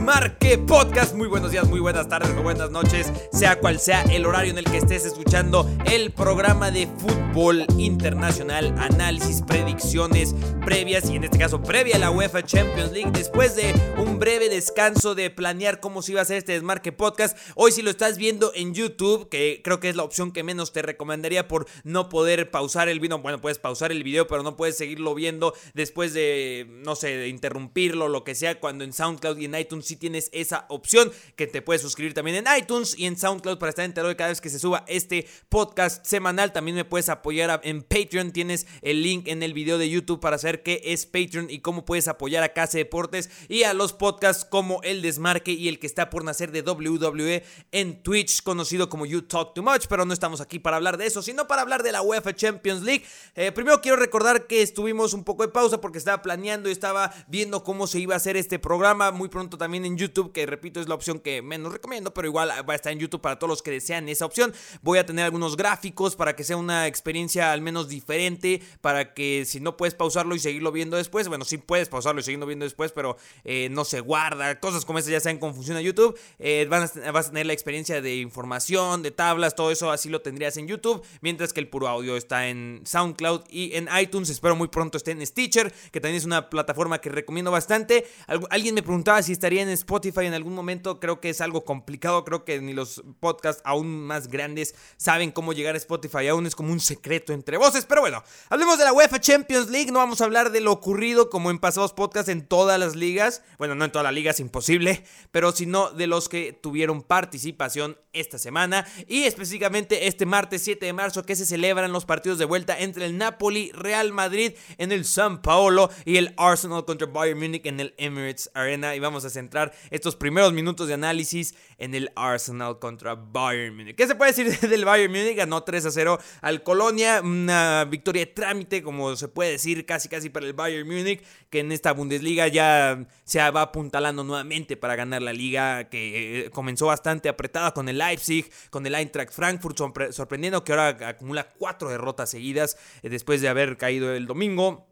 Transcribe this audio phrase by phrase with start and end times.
[0.00, 1.14] El Podcast.
[1.14, 4.58] Muy buenos días, muy buenas tardes, muy buenas noches, sea cual sea el horario en
[4.58, 11.38] el que estés escuchando el programa de fútbol internacional, análisis, predicciones previas y en este
[11.38, 13.12] caso previa a la UEFA Champions League.
[13.12, 17.38] Después de un breve descanso de planear cómo se iba a hacer este Desmarque Podcast,
[17.54, 20.72] hoy si lo estás viendo en YouTube, que creo que es la opción que menos
[20.72, 24.56] te recomendaría por no poder pausar el video, bueno, puedes pausar el video, pero no
[24.56, 29.38] puedes seguirlo viendo después de, no sé, de interrumpirlo, lo que sea, cuando en SoundCloud
[29.38, 33.06] y en iTunes sí tienes esa opción que te puedes suscribir también en iTunes y
[33.06, 36.52] en SoundCloud para estar enterado de cada vez que se suba este podcast semanal.
[36.52, 38.32] También me puedes apoyar en Patreon.
[38.32, 41.84] Tienes el link en el video de YouTube para saber qué es Patreon y cómo
[41.84, 45.86] puedes apoyar a Casa Deportes y a los podcasts como El Desmarque y el que
[45.86, 49.86] está por nacer de WWE en Twitch, conocido como You Talk Too Much.
[49.88, 52.82] Pero no estamos aquí para hablar de eso, sino para hablar de la UEFA Champions
[52.82, 53.04] League.
[53.34, 57.12] Eh, primero quiero recordar que estuvimos un poco de pausa porque estaba planeando y estaba
[57.28, 59.10] viendo cómo se iba a hacer este programa.
[59.10, 62.50] Muy pronto también en YouTube, que repito es la opción que menos recomiendo, pero igual
[62.68, 64.52] va a estar en YouTube para todos los que desean esa opción.
[64.82, 69.44] Voy a tener algunos gráficos para que sea una experiencia al menos diferente, para que
[69.44, 72.64] si no puedes pausarlo y seguirlo viendo después, bueno, sí puedes pausarlo y seguirlo viendo
[72.64, 74.60] después, pero eh, no se guarda.
[74.60, 76.18] Cosas como estas ya saben cómo funciona YouTube.
[76.38, 80.56] Eh, vas a tener la experiencia de información, de tablas, todo eso así lo tendrías
[80.56, 84.30] en YouTube, mientras que el puro audio está en SoundCloud y en iTunes.
[84.30, 88.06] Espero muy pronto esté en Stitcher, que también es una plataforma que recomiendo bastante.
[88.50, 91.00] Alguien me preguntaba si estaría en Spotify en algún momento.
[91.00, 92.24] Creo que es algo complicado.
[92.24, 96.28] Creo que ni los podcasts aún más grandes saben cómo llegar a Spotify.
[96.28, 97.84] Aún es como un secreto entre voces.
[97.84, 99.92] Pero bueno, hablemos de la UEFA Champions League.
[99.92, 103.42] No vamos a hablar de lo ocurrido como en pasados podcasts en todas las ligas.
[103.58, 105.04] Bueno, no en todas las ligas, imposible.
[105.30, 108.86] Pero sino de los que tuvieron participación esta semana.
[109.06, 113.06] Y específicamente este martes 7 de marzo que se celebran los partidos de vuelta entre
[113.06, 117.80] el Napoli, Real Madrid en el San Paolo y el Arsenal contra Bayern Múnich en
[117.80, 118.94] el Emirates Arena.
[118.94, 123.96] Y vamos a centrar estos primeros minutos de análisis en el Arsenal contra Bayern Múnich.
[123.96, 125.36] ¿Qué se puede decir del Bayern Múnich?
[125.36, 130.08] Ganó 3 a 0 al Colonia, una victoria de trámite, como se puede decir, casi
[130.08, 134.96] casi para el Bayern Múnich, que en esta Bundesliga ya se va apuntalando nuevamente para
[134.96, 139.78] ganar la liga, que eh, comenzó bastante apretada con el Leipzig, con el Eintracht Frankfurt,
[140.12, 144.89] sorprendiendo que ahora acumula cuatro derrotas seguidas eh, después de haber caído el domingo.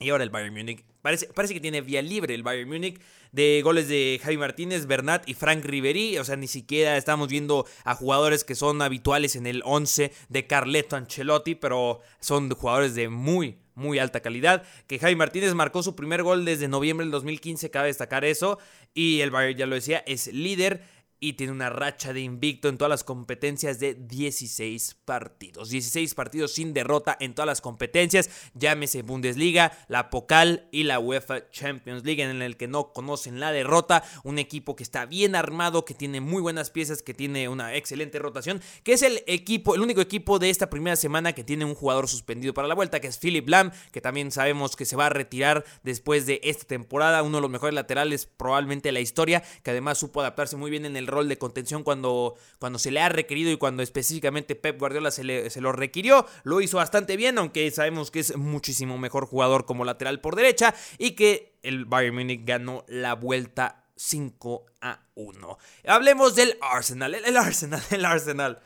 [0.00, 0.84] Y ahora el Bayern Múnich.
[1.02, 3.00] Parece, parece que tiene vía libre el Bayern Múnich
[3.30, 6.18] de goles de Javi Martínez, Bernat y Frank Riveri.
[6.18, 10.46] O sea, ni siquiera estamos viendo a jugadores que son habituales en el 11 de
[10.46, 14.64] Carleto Ancelotti, pero son jugadores de muy, muy alta calidad.
[14.86, 18.58] Que Javi Martínez marcó su primer gol desde noviembre del 2015, cabe destacar eso.
[18.94, 20.82] Y el Bayern, ya lo decía, es líder
[21.24, 25.70] y tiene una racha de invicto en todas las competencias de 16 partidos.
[25.70, 31.50] 16 partidos sin derrota en todas las competencias, llámese Bundesliga, la Pokal y la UEFA
[31.50, 34.04] Champions League, en el que no conocen la derrota.
[34.22, 38.18] Un equipo que está bien armado, que tiene muy buenas piezas, que tiene una excelente
[38.18, 41.74] rotación, que es el equipo, el único equipo de esta primera semana que tiene un
[41.74, 45.06] jugador suspendido para la vuelta, que es Philip Lam, que también sabemos que se va
[45.06, 49.42] a retirar después de esta temporada, uno de los mejores laterales probablemente de la historia,
[49.62, 53.00] que además supo adaptarse muy bien en el rol de contención cuando, cuando se le
[53.00, 56.26] ha requerido y cuando específicamente Pep Guardiola se, se lo requirió.
[56.42, 60.74] Lo hizo bastante bien, aunque sabemos que es muchísimo mejor jugador como lateral por derecha
[60.98, 65.58] y que el Bayern Munich ganó la vuelta 5 a 1.
[65.86, 68.60] Hablemos del Arsenal, el, Arsenal, el Arsenal.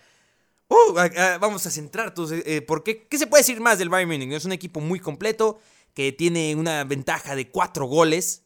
[0.68, 0.92] Uh,
[1.40, 2.12] vamos a centrar,
[2.44, 3.06] eh, ¿por qué?
[3.06, 4.32] ¿Qué se puede decir más del Bayern Munich?
[4.32, 5.58] Es un equipo muy completo
[5.94, 8.42] que tiene una ventaja de 4 goles.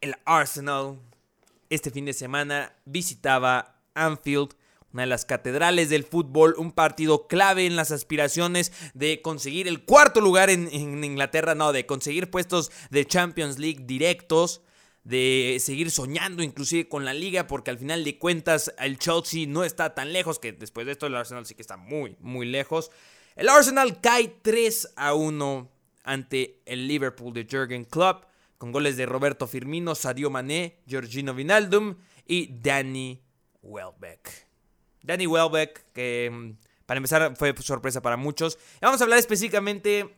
[0.00, 1.00] El Arsenal
[1.70, 4.54] este fin de semana visitaba Anfield,
[4.92, 9.84] una de las catedrales del fútbol, un partido clave en las aspiraciones de conseguir el
[9.84, 10.72] cuarto lugar en,
[11.04, 14.62] Inglaterra, no, de conseguir puestos de Champions League directos
[15.04, 19.64] de seguir soñando inclusive con la liga, porque al final de cuentas el Chelsea no
[19.64, 22.90] está tan lejos, que después de esto el Arsenal sí que está muy, muy lejos.
[23.34, 25.70] El Arsenal cae 3 a 1
[26.04, 28.24] ante el Liverpool de Jürgen Klopp
[28.58, 31.96] con goles de Roberto Firmino, Sadio Mané, Georgino Vinaldum
[32.26, 33.22] y Danny
[33.62, 34.46] Welbeck.
[35.02, 38.58] Danny Welbeck, que mm, para empezar fue sorpresa para muchos.
[38.82, 40.16] Vamos a hablar específicamente,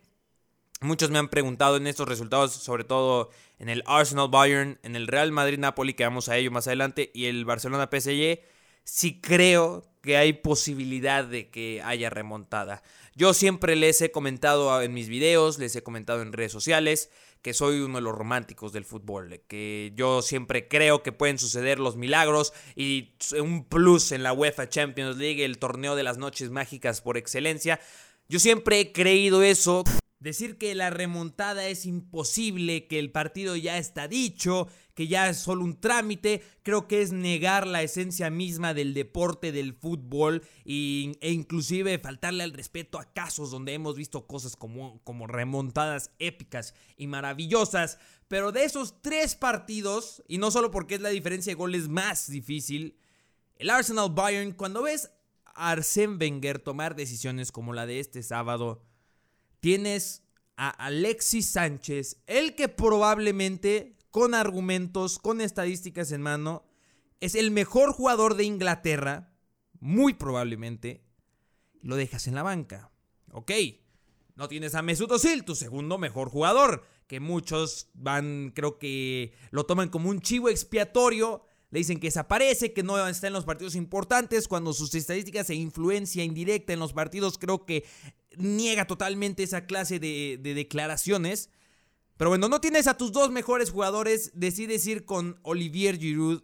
[0.80, 5.06] muchos me han preguntado en estos resultados, sobre todo en el Arsenal Bayern, en el
[5.06, 8.40] Real Madrid Napoli, que vamos a ello más adelante, y el Barcelona PSG,
[8.84, 12.82] si creo que hay posibilidad de que haya remontada.
[13.14, 17.10] Yo siempre les he comentado en mis videos, les he comentado en redes sociales,
[17.42, 21.78] que soy uno de los románticos del fútbol, que yo siempre creo que pueden suceder
[21.78, 26.50] los milagros y un plus en la UEFA Champions League, el torneo de las noches
[26.50, 27.80] mágicas por excelencia.
[28.28, 29.84] Yo siempre he creído eso,
[30.20, 35.38] Decir que la remontada es imposible, que el partido ya está dicho, que ya es
[35.38, 41.14] solo un trámite, creo que es negar la esencia misma del deporte del fútbol e
[41.22, 47.06] inclusive faltarle al respeto a casos donde hemos visto cosas como, como remontadas épicas y
[47.06, 47.98] maravillosas.
[48.28, 52.30] Pero de esos tres partidos, y no solo porque es la diferencia de goles más
[52.30, 52.98] difícil,
[53.56, 55.10] el Arsenal Bayern, cuando ves
[55.46, 58.82] a Arsène Wenger tomar decisiones como la de este sábado,
[59.60, 60.22] tienes
[60.56, 66.64] a Alexis Sánchez, el que probablemente con argumentos, con estadísticas en mano,
[67.20, 69.32] es el mejor jugador de Inglaterra,
[69.78, 71.04] muy probablemente,
[71.82, 72.90] lo dejas en la banca.
[73.32, 73.52] Ok,
[74.34, 79.64] no tienes a Mesut Özil, tu segundo mejor jugador, que muchos van, creo que lo
[79.64, 83.76] toman como un chivo expiatorio le dicen que desaparece, que no está en los partidos
[83.76, 87.84] importantes, cuando sus estadísticas e influencia indirecta en los partidos creo que
[88.36, 91.50] niega totalmente esa clase de, declaraciones.
[92.16, 96.42] Pero bueno, no tienes a tus dos mejores jugadores, decides ir con Olivier Giroud,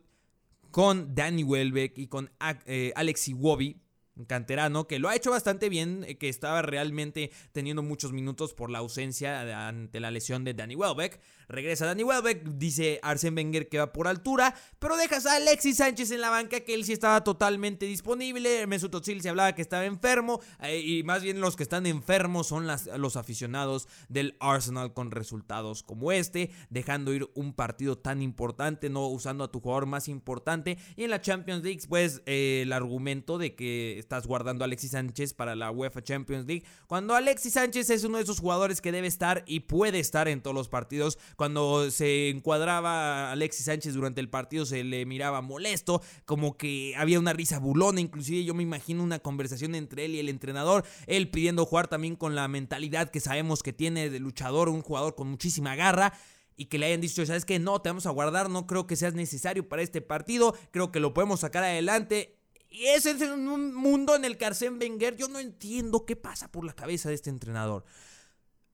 [0.71, 2.31] con Danny Welbeck y con
[2.67, 3.81] eh, Alex Iwobi
[4.17, 8.55] un canterano que lo ha hecho bastante bien, eh, que estaba realmente teniendo muchos minutos
[8.55, 11.21] por la ausencia ante la lesión de Danny Welbeck.
[11.49, 16.11] Regresa Danny Welbeck, dice Arsène Wenger que va por altura, pero dejas a Alexis Sánchez
[16.11, 18.67] en la banca que él sí estaba totalmente disponible.
[18.67, 22.49] Mesut Özil se hablaba que estaba enfermo eh, y más bien los que están enfermos
[22.49, 28.91] son los aficionados del Arsenal con resultados como este, dejando ir un partido tan importante,
[28.91, 32.73] no usando a tu jugador más importante y en la Champions League pues eh, el
[32.73, 37.53] argumento de que estás guardando a Alexis Sánchez para la UEFA Champions League cuando Alexis
[37.53, 40.69] Sánchez es uno de esos jugadores que debe estar y puede estar en todos los
[40.69, 46.95] partidos cuando se encuadraba Alexis Sánchez durante el partido se le miraba molesto, como que
[46.97, 50.85] había una risa bulona, inclusive yo me imagino una conversación entre él y el entrenador,
[51.07, 55.15] él pidiendo jugar también con la mentalidad que sabemos que tiene de luchador, un jugador
[55.15, 56.13] con muchísima garra
[56.57, 57.59] y que le hayan dicho, ¿sabes qué?
[57.59, 61.01] No, te vamos a guardar, no creo que seas necesario para este partido, creo que
[61.01, 62.39] lo podemos sacar adelante.
[62.71, 66.51] Y ese es un mundo en el que Arsène Wenger, yo no entiendo qué pasa
[66.51, 67.85] por la cabeza de este entrenador.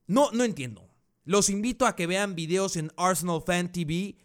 [0.07, 0.92] No, no entiendo.
[1.25, 4.17] Los invito a que vean videos en Arsenal Fan TV.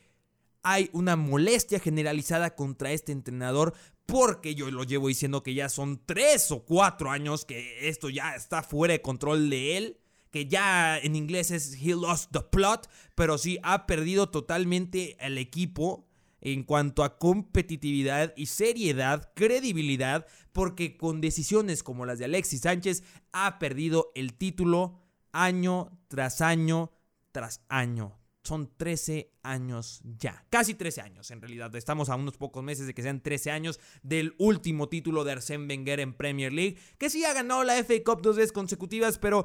[0.62, 3.74] Hay una molestia generalizada contra este entrenador
[4.04, 8.34] porque yo lo llevo diciendo que ya son tres o cuatro años que esto ya
[8.34, 10.00] está fuera de control de él.
[10.30, 15.38] Que ya en inglés es he lost the plot, pero sí ha perdido totalmente el
[15.38, 16.06] equipo
[16.40, 23.02] en cuanto a competitividad y seriedad, credibilidad, porque con decisiones como las de Alexis Sánchez
[23.32, 25.00] ha perdido el título
[25.32, 26.92] año tras año
[27.32, 28.19] tras año.
[28.42, 30.46] Son 13 años ya.
[30.48, 31.75] Casi 13 años en realidad.
[31.76, 35.69] Estamos a unos pocos meses de que sean 13 años del último título de Arsène
[35.69, 36.78] Wenger en Premier League.
[36.96, 39.44] Que sí ha ganado la FA Cup dos veces consecutivas, pero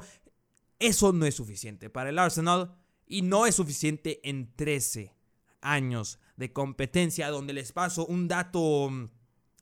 [0.78, 2.76] eso no es suficiente para el Arsenal.
[3.06, 5.14] Y no es suficiente en 13
[5.60, 8.90] años de competencia donde les paso un dato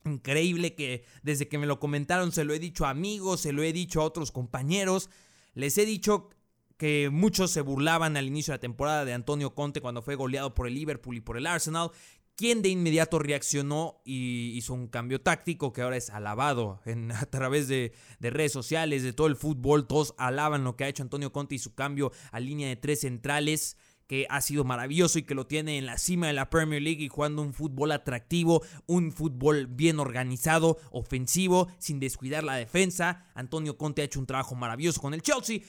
[0.05, 3.63] increíble que desde que me lo comentaron se lo he dicho a amigos, se lo
[3.63, 5.11] he dicho a otros compañeros.
[5.55, 6.31] Les he dicho
[6.77, 10.55] que muchos se burlaban al inicio de la temporada de Antonio Conte cuando fue goleado
[10.55, 11.91] por el Liverpool y por el Arsenal,
[12.35, 17.27] quien de inmediato reaccionó y hizo un cambio táctico que ahora es alabado en, a
[17.27, 21.03] través de, de, redes sociales, de todo el fútbol, todos alaban lo que ha hecho
[21.03, 25.23] Antonio Conte y su cambio a línea de tres centrales que ha sido maravilloso y
[25.23, 28.63] que lo tiene en la cima de la Premier League y jugando un fútbol atractivo,
[28.87, 33.27] un fútbol bien organizado, ofensivo, sin descuidar la defensa.
[33.35, 35.61] Antonio Conte ha hecho un trabajo maravilloso con el Chelsea.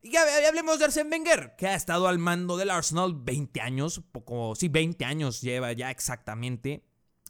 [0.00, 4.54] Y hablemos de Arsène Wenger, que ha estado al mando del Arsenal 20 años, poco,
[4.54, 6.84] sí, 20 años lleva ya exactamente.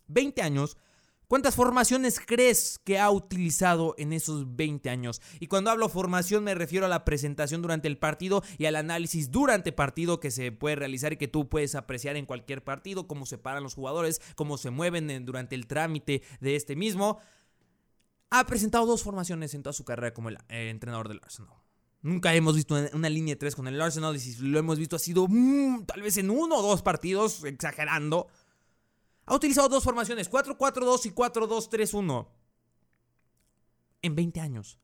[0.09, 0.77] 20 años
[1.29, 5.21] ¿Cuántas formaciones crees que ha utilizado en esos 20 años?
[5.41, 9.31] Y cuando hablo formación me refiero a la presentación durante el partido y al análisis
[9.31, 13.27] durante partido que se puede realizar y que tú puedes apreciar en cualquier partido, cómo
[13.27, 17.19] se paran los jugadores, cómo se mueven durante el trámite de este mismo.
[18.31, 21.53] Ha presentado dos formaciones en toda su carrera como el eh, entrenador del Arsenal.
[22.01, 24.97] Nunca hemos visto una, línea de tres con el Arsenal y si lo hemos visto
[24.97, 28.29] ha sido mm, tal vez en uno o dos partidos, exagerando.
[29.29, 32.29] Ha utilizado dos formaciones, 4-4-2 y 4-2-3-1.
[34.01, 34.79] En 20 años.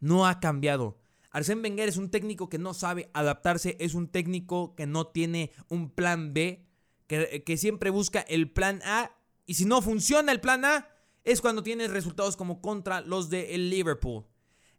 [0.00, 0.98] No ha cambiado.
[1.30, 5.52] Arsène Wenger es un técnico que no sabe adaptarse, es un técnico que no tiene
[5.68, 6.66] un plan B,
[7.06, 9.12] que, que siempre busca el plan A.
[9.46, 10.88] Y si no funciona el plan A,
[11.24, 14.26] es cuando tienes resultados como contra los de el Liverpool.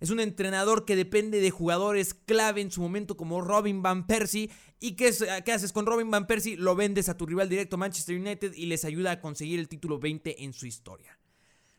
[0.02, 4.50] Es un entrenador que depende de jugadores clave en su momento como Robin Van Persie.
[4.80, 5.14] ¿Y qué,
[5.46, 6.58] qué, haces con Robin Van Persie?
[6.58, 10.00] Lo vendes a tu rival directo Manchester United y les ayuda a conseguir el título
[10.00, 11.20] 20 en su historia.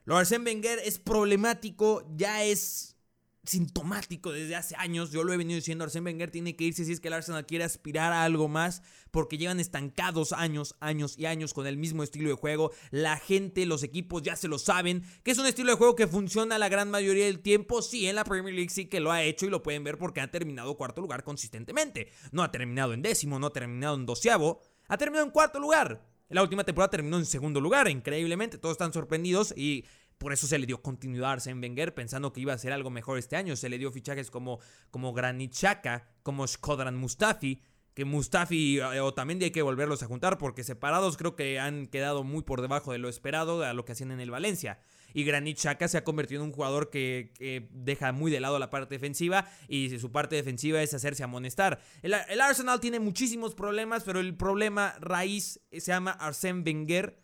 [0.05, 2.97] Lo Arsène Wenger es problemático, ya es
[3.45, 5.11] sintomático desde hace años.
[5.11, 7.47] Yo lo he venido diciendo, Arsène Wenger tiene que irse si es que el Arsenal
[7.47, 12.03] quiere aspirar a algo más, porque llevan estancados años, años y años con el mismo
[12.03, 12.71] estilo de juego.
[12.91, 16.07] La gente, los equipos ya se lo saben, que es un estilo de juego que
[16.07, 17.83] funciona la gran mayoría del tiempo.
[17.83, 20.21] Sí, en la Premier League sí que lo ha hecho y lo pueden ver porque
[20.21, 22.09] ha terminado cuarto lugar consistentemente.
[22.31, 26.13] No ha terminado en décimo, no ha terminado en doceavo, ha terminado en cuarto lugar.
[26.33, 28.57] La última temporada terminó en segundo lugar, increíblemente.
[28.57, 29.85] Todos están sorprendidos y
[30.23, 32.91] por eso se le dio continuidad a Arsene Wenger pensando que iba a ser algo
[32.91, 33.57] mejor este año.
[33.57, 34.61] Se le dio fichajes como,
[34.93, 37.61] como Granit Xhaka, como Skodran Mustafi,
[37.93, 41.87] que Mustafi eh, o también hay que volverlos a juntar porque separados creo que han
[41.87, 44.79] quedado muy por debajo de lo esperado a lo que hacían en el Valencia.
[45.13, 48.71] Y Granit Xhaka se ha convertido en un jugador que, deja muy de lado la
[48.71, 51.81] parte defensiva y su parte defensiva es hacerse amonestar.
[52.01, 57.19] El, el Arsenal tiene muchísimos problemas, pero el problema raíz se llama Arsène Wenger.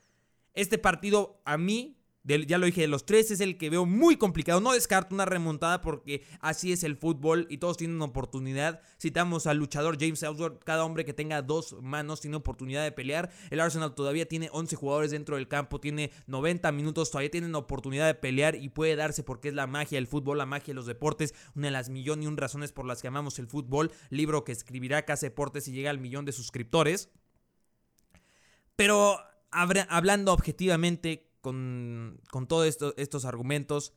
[0.52, 1.98] Este partido a mí
[2.47, 4.61] ya lo dije, de los tres es el que veo muy complicado.
[4.61, 8.82] No descarto una remontada porque así es el fútbol y todos tienen oportunidad.
[9.00, 13.30] Citamos al luchador James Ellsworth, cada hombre que tenga dos manos tiene oportunidad de pelear.
[13.50, 18.06] El Arsenal todavía tiene 11 jugadores dentro del campo, tiene 90 minutos, todavía tienen oportunidad
[18.06, 20.87] de pelear y puede darse porque es la magia del fútbol, la magia de los
[20.87, 23.90] deportes, una de las millón y un razones por las que amamos el fútbol.
[24.11, 27.11] Libro que escribirá Casa Deportes y llega al millón de suscriptores.
[28.76, 29.18] Pero
[29.50, 31.27] hablando objetivamente,
[32.31, 33.95] con, todos estos argumentos,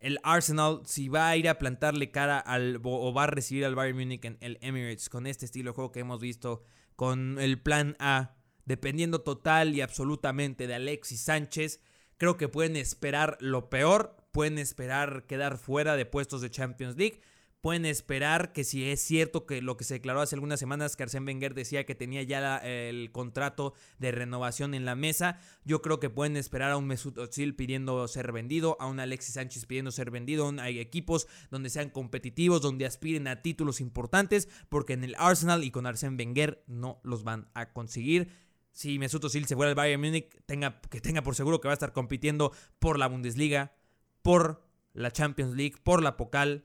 [0.00, 3.74] el Arsenal, si va a ir a plantarle cara al, o va a recibir al
[3.74, 6.62] Bayern Munich en el Emirates con este estilo de juego que hemos visto,
[6.96, 11.80] con el plan A, dependiendo total y absolutamente de Alexis Sánchez,
[12.16, 17.20] creo que pueden esperar lo peor, pueden esperar quedar fuera de puestos de Champions League
[17.68, 21.04] pueden esperar que si es cierto que lo que se declaró hace algunas semanas que
[21.04, 26.00] Arsène Wenger decía que tenía ya el contrato de renovación en la mesa, yo creo
[26.00, 29.90] que pueden esperar a un Mesut Özil pidiendo ser vendido, a un Alexis Sánchez pidiendo
[29.90, 35.14] ser vendido, hay equipos donde sean competitivos, donde aspiren a títulos importantes, porque en el
[35.18, 38.32] Arsenal y con Arsène Wenger no los van a conseguir.
[38.72, 41.72] Si Mesut Özil se fuera al Bayern Múnich, tenga, que tenga por seguro que va
[41.72, 43.76] a estar compitiendo por la Bundesliga,
[44.22, 46.64] por la Champions League, por la Pokal,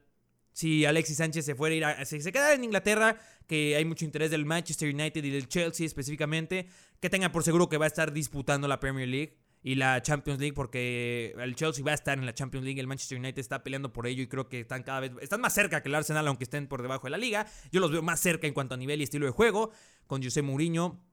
[0.54, 3.18] si Alexis Sánchez se fuera a ir a, se queda en Inglaterra,
[3.48, 6.68] que hay mucho interés del Manchester United y del Chelsea específicamente,
[7.00, 10.40] que tenga por seguro que va a estar disputando la Premier League y la Champions
[10.40, 13.64] League porque el Chelsea va a estar en la Champions League, el Manchester United está
[13.64, 16.28] peleando por ello y creo que están cada vez están más cerca que el Arsenal
[16.28, 17.48] aunque estén por debajo de la liga.
[17.72, 19.72] Yo los veo más cerca en cuanto a nivel y estilo de juego
[20.06, 21.04] con José Mourinho.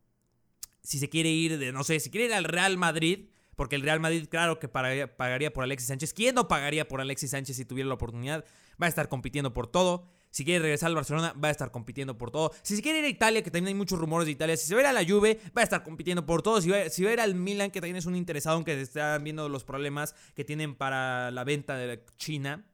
[0.83, 3.83] Si se quiere ir de no sé, si quiere ir al Real Madrid, porque el
[3.83, 6.13] Real Madrid claro que pagaría por Alexis Sánchez.
[6.13, 8.45] ¿Quién no pagaría por Alexis Sánchez si tuviera la oportunidad?
[8.81, 10.07] Va a estar compitiendo por todo.
[10.31, 12.53] Si quiere regresar al Barcelona, va a estar compitiendo por todo.
[12.63, 14.57] Si se quiere ir a Italia, que también hay muchos rumores de Italia.
[14.57, 16.61] Si se va a ir a la Juve, va a estar compitiendo por todo.
[16.61, 19.49] Si va, si a ir al Milan, que también es un interesado, aunque están viendo
[19.49, 22.65] los problemas que tienen para la venta de China.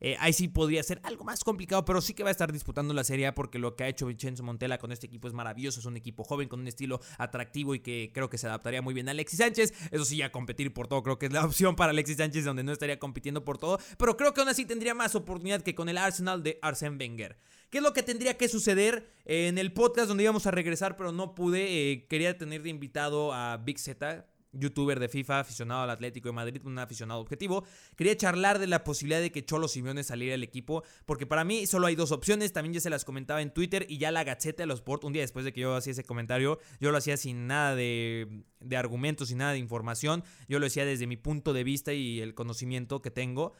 [0.00, 2.94] Eh, ahí sí podría ser algo más complicado, pero sí que va a estar disputando
[2.94, 5.80] la Serie porque lo que ha hecho Vincenzo Montella con este equipo es maravilloso.
[5.80, 8.94] Es un equipo joven con un estilo atractivo y que creo que se adaptaría muy
[8.94, 9.74] bien a Alexis Sánchez.
[9.90, 12.62] Eso sí, a competir por todo, creo que es la opción para Alexis Sánchez donde
[12.62, 15.88] no estaría compitiendo por todo, pero creo que aún así tendría más oportunidad que con
[15.88, 17.38] el Arsenal de Arsène Wenger.
[17.70, 21.12] ¿Qué es lo que tendría que suceder en el podcast donde íbamos a regresar, pero
[21.12, 21.92] no pude?
[21.92, 26.32] Eh, quería tener de invitado a Big Z youtuber de FIFA, aficionado al Atlético de
[26.32, 27.64] Madrid, un aficionado objetivo.
[27.96, 31.66] Quería charlar de la posibilidad de que Cholo Simeone saliera del equipo, porque para mí
[31.66, 34.62] solo hay dos opciones, también ya se las comentaba en Twitter y ya la gacheta
[34.62, 37.16] de los Sport, un día después de que yo hacía ese comentario, yo lo hacía
[37.16, 41.52] sin nada de, de argumentos, sin nada de información, yo lo decía desde mi punto
[41.52, 43.54] de vista y el conocimiento que tengo.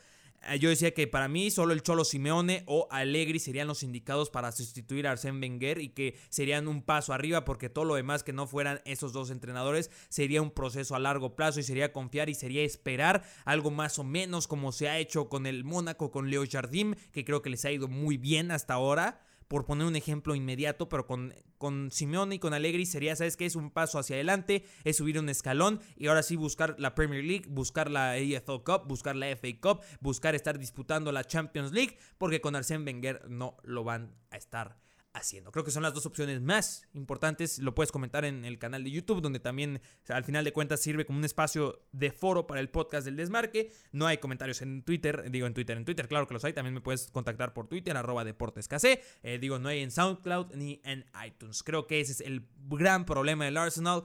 [0.47, 4.31] Eh, yo decía que para mí solo el Cholo Simeone o Allegri serían los indicados
[4.31, 8.23] para sustituir a Arsène Wenger y que serían un paso arriba porque todo lo demás
[8.23, 12.29] que no fueran esos dos entrenadores sería un proceso a largo plazo y sería confiar
[12.29, 16.31] y sería esperar algo más o menos como se ha hecho con el Mónaco, con
[16.31, 19.97] Leo Jardim, que creo que les ha ido muy bien hasta ahora por poner un
[19.97, 23.47] ejemplo inmediato, pero con, con Simeone y con Allegri sería, ¿sabes qué?
[23.47, 27.25] Es un paso hacia adelante, es subir un escalón y ahora sí buscar la Premier
[27.25, 31.99] League, buscar la EFL Cup, buscar la FA Cup, buscar estar disputando la Champions League,
[32.19, 35.51] porque con Arsène Wenger no lo van a estar haciendo.
[35.53, 37.59] Creo que son las dos opciones más importantes.
[37.59, 41.05] Lo puedes comentar en el canal de YouTube, donde también al final de cuentas sirve
[41.07, 43.73] como un espacio de foro para el podcast del desmarque.
[43.93, 46.53] No hay comentarios en Twitter, digo en Twitter, en Twitter, claro que los hay.
[46.53, 49.01] También me puedes contactar por Twitter, arroba deportescc.
[49.23, 51.63] Eh, digo, no hay en SoundCloud ni en iTunes.
[51.63, 54.05] Creo que ese es el gran problema del Arsenal.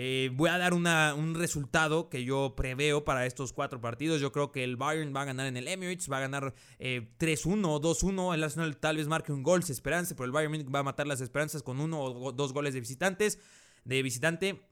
[0.00, 4.20] Eh, voy a dar un resultado que yo preveo para estos cuatro partidos.
[4.20, 7.66] Yo creo que el Bayern va a ganar en el Emirates, va a ganar 3-1
[7.66, 8.32] o 2-1.
[8.32, 11.08] El Arsenal tal vez marque un gol, se esperanza, pero el Bayern va a matar
[11.08, 13.40] las esperanzas con uno o dos goles de visitantes,
[13.82, 14.62] de visitante.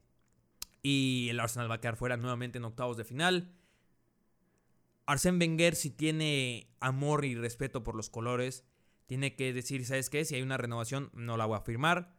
[0.81, 3.51] Y el Arsenal va a quedar fuera nuevamente en octavos de final.
[5.09, 8.63] Arsène Wenger si tiene amor y respeto por los colores,
[9.07, 10.25] tiene que decir, ¿sabes qué?
[10.25, 12.16] Si hay una renovación, no la voy a firmar.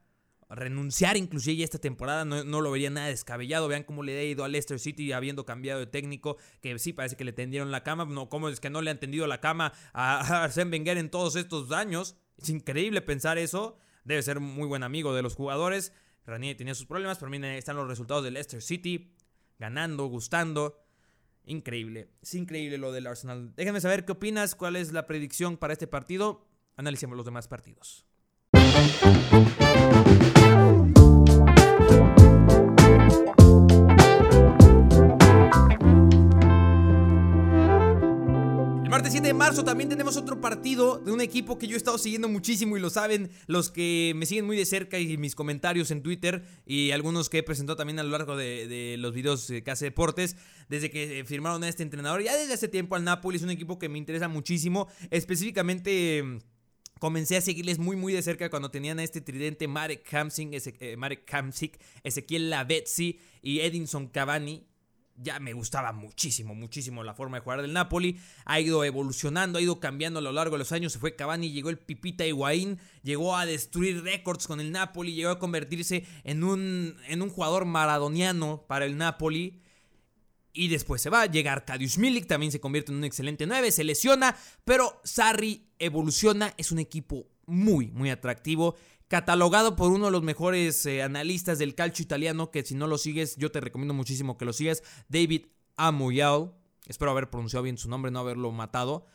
[0.49, 3.67] Renunciar inclusive esta temporada no, lo vería nada descabellado.
[3.67, 7.17] Vean cómo le ha ido a Leicester City habiendo cambiado de técnico, que sí parece
[7.17, 8.05] que le tendieron la cama.
[8.05, 11.35] No, ¿cómo es que no le han tendido la cama a Arsène Wenger en todos
[11.35, 12.15] estos años?
[12.37, 13.77] Es increíble pensar eso.
[14.05, 15.91] Debe ser muy buen amigo de los jugadores.
[16.25, 19.13] Ranier tenía sus problemas, pero miren, están los resultados de Leicester City.
[19.59, 20.81] Ganando, gustando.
[21.43, 22.09] Increíble.
[22.21, 23.53] Es increíble lo del Arsenal.
[23.55, 26.45] Déjenme saber qué opinas, cuál es la predicción para este partido.
[26.75, 28.05] Analicemos los demás partidos.
[38.97, 41.99] Martes 7 de marzo también tenemos otro partido de un equipo que yo he estado
[41.99, 45.91] siguiendo muchísimo y lo saben los que me siguen muy de cerca y mis comentarios
[45.91, 49.69] en Twitter y algunos que he presentado también a lo largo de, los videos que
[49.69, 50.35] hace deportes
[50.67, 52.23] desde que firmaron a este entrenador.
[52.23, 56.39] Ya desde hace tiempo al Napoli es un equipo que me interesa muchísimo, específicamente...
[56.99, 60.97] Comencé a seguirles muy muy de cerca cuando tenían a este tridente Marek Hamsik, eh,
[62.03, 64.65] Ezequiel Lavezzi y Edinson Cavani
[65.17, 68.19] ya me gustaba muchísimo, muchísimo la forma de jugar del Napoli.
[68.45, 70.93] Ha ido evolucionando, ha ido cambiando a lo largo de los años.
[70.93, 75.31] Se fue Cavani, llegó el Pipita Higuaín, llegó a destruir récords con el Napoli, llegó
[75.31, 79.61] a convertirse en un, en un jugador maradoniano para el Napoli.
[80.53, 83.83] Y después se va, llega Arkadiusz Milik, también se convierte en un excelente 9, se
[83.83, 88.75] lesiona, pero Sarri evoluciona, es un equipo muy, muy atractivo
[89.07, 92.97] catalogado por uno de los mejores eh, analistas del calcio italiano, que si no lo
[92.97, 95.45] sigues, yo te recomiendo muchísimo que lo sigas, David
[95.75, 96.53] Amoyal.
[96.87, 99.05] Espero haber pronunciado bien su nombre, no haberlo matado.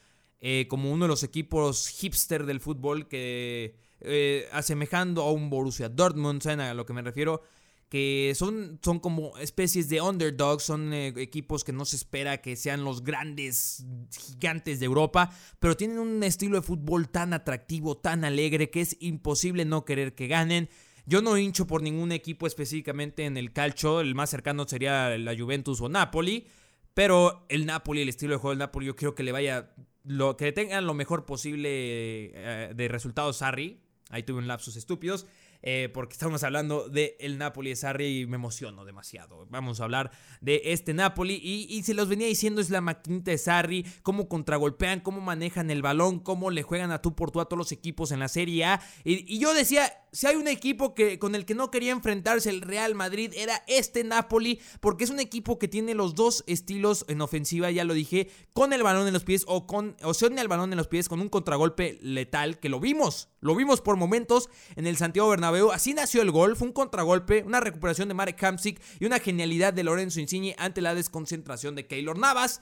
[0.41, 5.88] Eh, como uno de los equipos hipster del fútbol que, eh, asemejando a un Borussia
[5.88, 7.43] Dortmund, ¿saben a lo que me refiero?
[7.92, 12.57] Que son, son como especies de underdogs, son eh, equipos que no se espera que
[12.57, 15.28] sean los grandes gigantes de Europa,
[15.61, 20.14] pero tienen un estilo de fútbol tan atractivo, tan alegre, que es imposible no querer
[20.14, 20.70] que ganen.
[21.05, 25.37] Yo no hincho por ningún equipo específicamente en el calcio, el más cercano sería la
[25.37, 26.46] Juventus o Napoli,
[26.94, 30.38] pero el Napoli, el estilo de juego del Napoli, yo creo que le vaya, lo,
[30.38, 33.83] que tengan lo mejor posible eh, de resultados Sarri.
[34.09, 35.26] Ahí tuve un lapsus estúpidos.
[35.62, 39.46] Eh, porque estamos hablando del el Napoli de Sarri y me emociono demasiado.
[39.48, 43.38] Vamos a hablar de este Napoli y, se los venía diciendo es la maquinita de
[43.38, 47.44] Sarri, cómo contragolpean, cómo manejan el balón, cómo le juegan a tú por tú a
[47.44, 48.81] todos los equipos en la Serie A.
[49.05, 52.61] Y, yo decía, si hay un equipo que, con el que no quería enfrentarse el
[52.61, 57.22] Real Madrid era este Napoli, porque es un equipo que tiene los dos estilos en
[57.22, 60.70] ofensiva, ya lo dije, con el balón en los pies o con o el balón
[60.70, 64.87] en los pies, con un contragolpe letal, que lo vimos, lo vimos por momentos en
[64.87, 68.81] el Santiago Bernabéu Así nació el gol, fue un contragolpe, una recuperación de Marek Hamsik
[69.01, 72.61] y una genialidad de Lorenzo Insigne ante la desconcentración de Keylor Navas.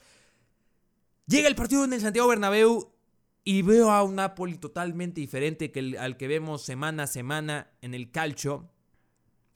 [1.27, 2.93] Llega el partido en el Santiago Bernabéu
[3.45, 7.95] y veo a un Napoli totalmente diferente que al que vemos semana a semana en
[7.95, 8.71] el calcio.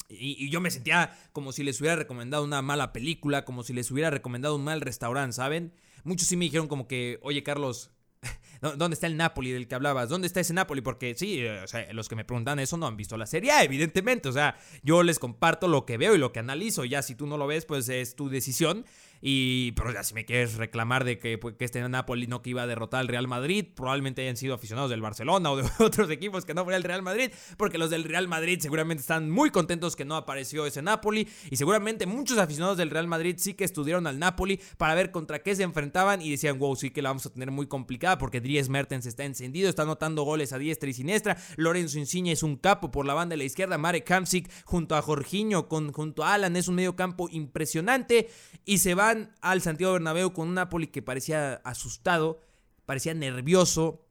[0.08, 3.90] Y, yo me sentía como si les hubiera recomendado una mala película, como si les
[3.90, 5.74] hubiera recomendado un mal restaurante, ¿saben?
[6.04, 7.90] Muchos sí me dijeron como que, oye Carlos,
[8.76, 10.08] ¿Dónde está el Napoli del que hablabas?
[10.08, 10.80] ¿Dónde está ese Napoli?
[10.80, 14.28] Porque sí, sea, los que me preguntan eso no han visto la serie, evidentemente.
[14.28, 16.84] O sea, yo les comparto lo que veo y lo que analizo.
[16.84, 18.84] Ya si tú no lo ves, pues es tu decisión.
[19.26, 22.50] Y, pero ya si me quieres reclamar de que, pues, que este Napoli no que
[22.50, 26.10] iba a derrotar al Real Madrid, probablemente hayan sido aficionados del Barcelona o de otros
[26.10, 29.48] equipos que no fuera el Real Madrid, porque los del Real Madrid seguramente están muy
[29.48, 33.64] contentos que no apareció ese Napoli y seguramente muchos aficionados del Real Madrid sí que
[33.64, 37.08] estudiaron al Napoli para ver contra qué se enfrentaban y decían, wow, sí que la
[37.08, 40.90] vamos a tener muy complicada porque Dries Mertens está encendido, está anotando goles a diestra
[40.90, 44.50] y siniestra, Lorenzo Insigne es un capo por la banda de la izquierda, Marek Hamsik
[44.66, 48.28] junto a Jorginho, con, junto a Alan es un medio campo impresionante
[48.66, 48.92] y se
[49.40, 52.40] al Santiago Bernabéu con un Napoli que parecía asustado,
[52.86, 54.06] parecía nervioso.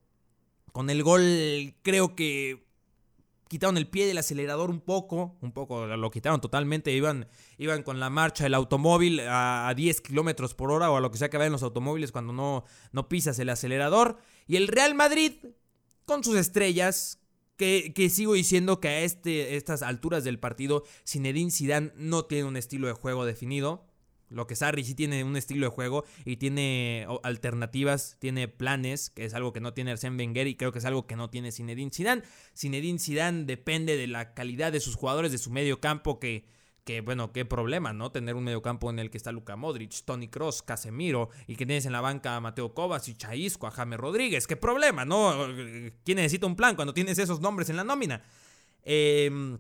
[0.72, 2.64] Con el gol creo que
[3.54, 7.28] quitaron el pie del acelerador un poco, un poco lo quitaron totalmente, iban,
[7.60, 11.20] iban con la marcha del automóvil a, 10 kilómetros por hora o a lo que
[11.20, 12.64] sea que va en los automóviles cuando no,
[12.94, 14.18] no pisas el acelerador.
[14.48, 15.34] Y el Real Madrid,
[16.06, 17.20] con sus estrellas,
[17.56, 22.46] que, que, sigo diciendo que a este, estas alturas del partido, Zinedine Zidane no tiene
[22.46, 23.86] un estilo de juego definido.
[24.34, 29.26] Lo que Sarri sí tiene un estilo de juego y tiene alternativas, tiene planes, que
[29.26, 31.52] es algo que no tiene Arsène Wenger y creo que es algo que no tiene
[31.52, 32.24] Zinedine Zidane.
[32.58, 36.46] Zinedine Zidane depende de la calidad de sus jugadores, de su medio campo, que,
[36.84, 38.12] que bueno, qué problema, ¿no?
[38.12, 41.66] Tener un medio campo en el que está Luka Modric, Tony Cross, Casemiro y que
[41.66, 44.48] tienes en la banca a Mateo Kovacic, Chaisco, a Jaime Rodríguez.
[44.48, 45.48] ¿Qué problema, no?
[46.04, 48.24] ¿Quién necesita un plan cuando tienes esos nombres en la nómina?
[48.84, 49.58] Em,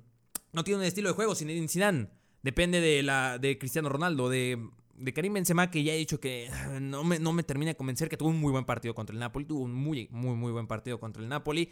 [0.52, 2.08] no tiene un estilo de juego Zinedine Zidane.
[2.44, 4.60] Depende de la de Cristiano Ronaldo, de
[4.96, 8.10] de Karim Benzema, que ya he dicho que no me, no me termina de convencer,
[8.10, 10.68] que tuvo un muy buen partido contra el Napoli, tuvo un muy, muy, muy buen
[10.68, 11.70] partido contra el Napoli.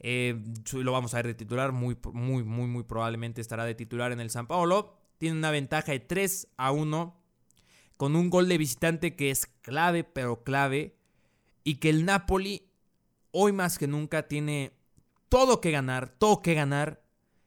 [0.00, 4.12] Eh, lo vamos a ver de titular, muy, muy, muy, muy probablemente estará de titular
[4.12, 4.92] en el San Paolo.
[5.18, 7.16] Tiene una ventaja de 3 a 1,
[7.96, 10.96] con un gol de visitante que es clave, pero clave,
[11.62, 12.68] y que el Napoli
[13.30, 14.72] hoy más que nunca tiene
[15.28, 17.03] todo que ganar, todo que ganar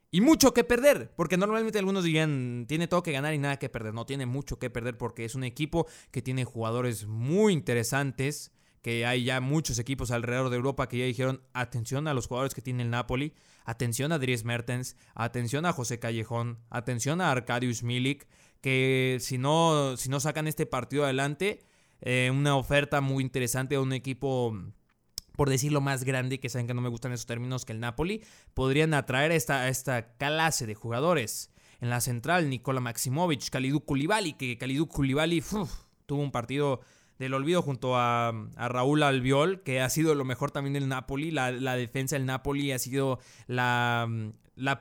[0.09, 3.69] y mucho que perder, porque normalmente algunos dirían, tiene todo que ganar y nada que
[3.69, 3.93] perder.
[3.93, 9.05] No, tiene mucho que perder porque es un equipo que tiene jugadores muy interesantes, que
[9.05, 12.61] hay ya muchos equipos alrededor de Europa que ya dijeron, atención a los jugadores que
[12.61, 13.33] tiene el Napoli,
[13.65, 18.27] atención a Dries Mertens, atención a José Callejón, atención a Arkadiusz Milik,
[18.61, 21.59] que si no, si no sacan este partido adelante,
[21.99, 24.55] eh, una oferta muy interesante a un equipo
[25.37, 28.23] por decirlo más grande, que saben que no me gustan esos términos, que el Napoli,
[28.53, 31.53] podrían atraer a esta, esta clase de jugadores.
[31.79, 35.41] En la central, Nikola Maximovic, Kalidou Koulibaly, que Kalidou Koulibaly
[36.07, 36.81] tuvo un partido
[37.19, 41.29] del olvido junto a, Raúl Albiol, que ha sido lo mejor también del Napoli.
[41.29, 44.09] La, defensa del Napoli ha sido la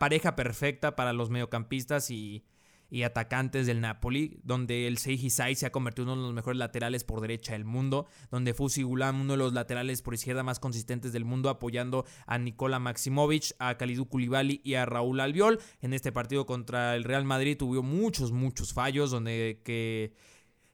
[0.00, 2.44] pareja perfecta para los mediocampistas y,
[2.90, 6.34] y atacantes del Napoli, donde el Seiji Sai se ha convertido en uno de los
[6.34, 10.42] mejores laterales por derecha del mundo, donde Fusi Gulam, uno de los laterales por izquierda
[10.42, 15.58] más consistentes del mundo, apoyando a Nikola Maximovic, a Kalidou Koulibaly y a Raúl Albiol.
[15.80, 20.14] En este partido contra el Real Madrid tuvo muchos, muchos fallos, donde que,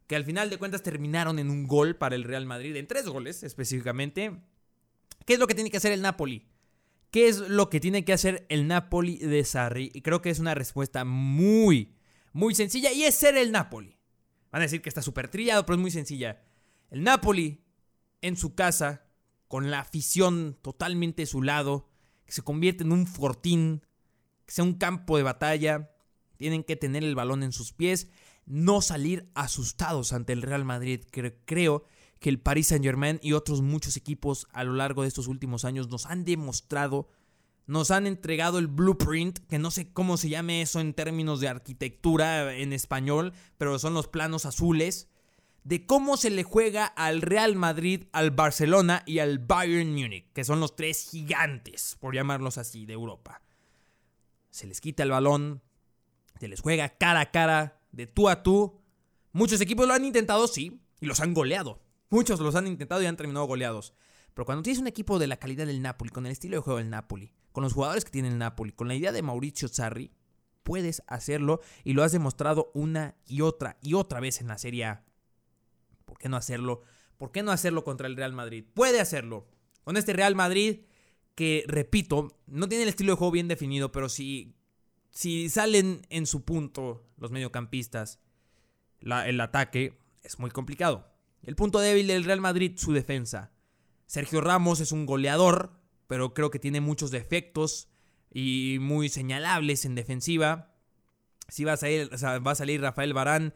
[0.06, 3.06] que al final de cuentas terminaron en un gol para el Real Madrid, en tres
[3.08, 4.38] goles específicamente.
[5.24, 6.48] ¿Qué es lo que tiene que hacer el Napoli?
[7.12, 9.90] ¿Qué es lo que tiene que hacer el Napoli de Sarri?
[9.92, 11.94] Y creo que es una respuesta muy,
[12.32, 13.98] muy sencilla y es ser el Napoli.
[14.50, 16.42] Van a decir que está súper trillado, pero es muy sencilla.
[16.90, 17.64] El Napoli
[18.20, 19.06] en su casa,
[19.48, 21.88] con la afición totalmente a su lado,
[22.24, 23.84] que se convierte en un fortín,
[24.46, 25.90] que sea un campo de batalla,
[26.36, 28.08] tienen que tener el balón en sus pies,
[28.46, 31.04] no salir asustados ante el Real Madrid.
[31.44, 31.84] Creo
[32.18, 35.64] que el Paris Saint Germain y otros muchos equipos a lo largo de estos últimos
[35.64, 37.08] años nos han demostrado
[37.66, 41.48] nos han entregado el blueprint, que no sé cómo se llame eso en términos de
[41.48, 45.08] arquitectura en español, pero son los planos azules,
[45.64, 50.44] de cómo se le juega al Real Madrid, al Barcelona y al Bayern Múnich, que
[50.44, 53.42] son los tres gigantes, por llamarlos así, de Europa.
[54.50, 55.62] Se les quita el balón,
[56.40, 58.80] se les juega cara a cara, de tú a tú.
[59.32, 61.80] Muchos equipos lo han intentado, sí, y los han goleado.
[62.10, 63.94] Muchos los han intentado y han terminado goleados.
[64.34, 66.78] Pero cuando tienes un equipo de la calidad del Napoli, con el estilo de juego
[66.78, 70.12] del Napoli, con los jugadores que tiene el Napoli, con la idea de Mauricio Sarri,
[70.62, 74.86] puedes hacerlo y lo has demostrado una y otra y otra vez en la Serie
[74.86, 75.04] A.
[76.04, 76.82] ¿Por qué no hacerlo?
[77.16, 78.64] ¿Por qué no hacerlo contra el Real Madrid?
[78.74, 79.48] Puede hacerlo.
[79.84, 80.82] Con este Real Madrid
[81.34, 84.54] que, repito, no tiene el estilo de juego bien definido, pero si,
[85.10, 88.20] si salen en su punto los mediocampistas,
[89.00, 91.08] el ataque es muy complicado.
[91.42, 93.52] El punto débil del Real Madrid, su defensa.
[94.06, 95.81] Sergio Ramos es un goleador,
[96.12, 97.88] pero creo que tiene muchos defectos
[98.30, 100.76] y muy señalables en defensiva.
[101.48, 103.54] Si va a salir, va a salir Rafael Barán,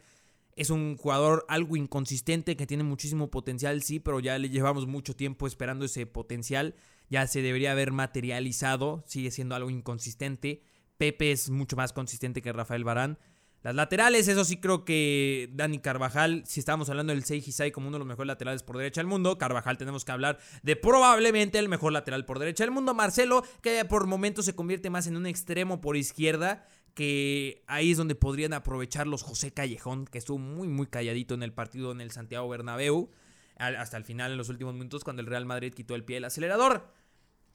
[0.55, 5.15] es un jugador algo inconsistente que tiene muchísimo potencial, sí, pero ya le llevamos mucho
[5.15, 6.73] tiempo esperando ese potencial.
[7.11, 10.63] Ya se debería haber materializado, sigue siendo algo inconsistente.
[10.97, 13.19] Pepe es mucho más consistente que Rafael Barán.
[13.67, 17.97] Las laterales, eso sí creo que Dani Carvajal, si estamos hablando del Seiji como uno
[17.97, 21.67] de los mejores laterales por derecha del mundo, Carvajal tenemos que hablar de probablemente el
[21.67, 25.25] mejor lateral por derecha del mundo, Marcelo, que por momentos se convierte más en un
[25.25, 30.69] extremo por izquierda, que ahí es donde podrían aprovechar los José Callejón, que estuvo muy
[30.69, 33.09] muy calladito en el partido en el Santiago Bernabéu,
[33.57, 36.23] hasta el final en los últimos minutos cuando el Real Madrid quitó el pie del
[36.23, 36.89] acelerador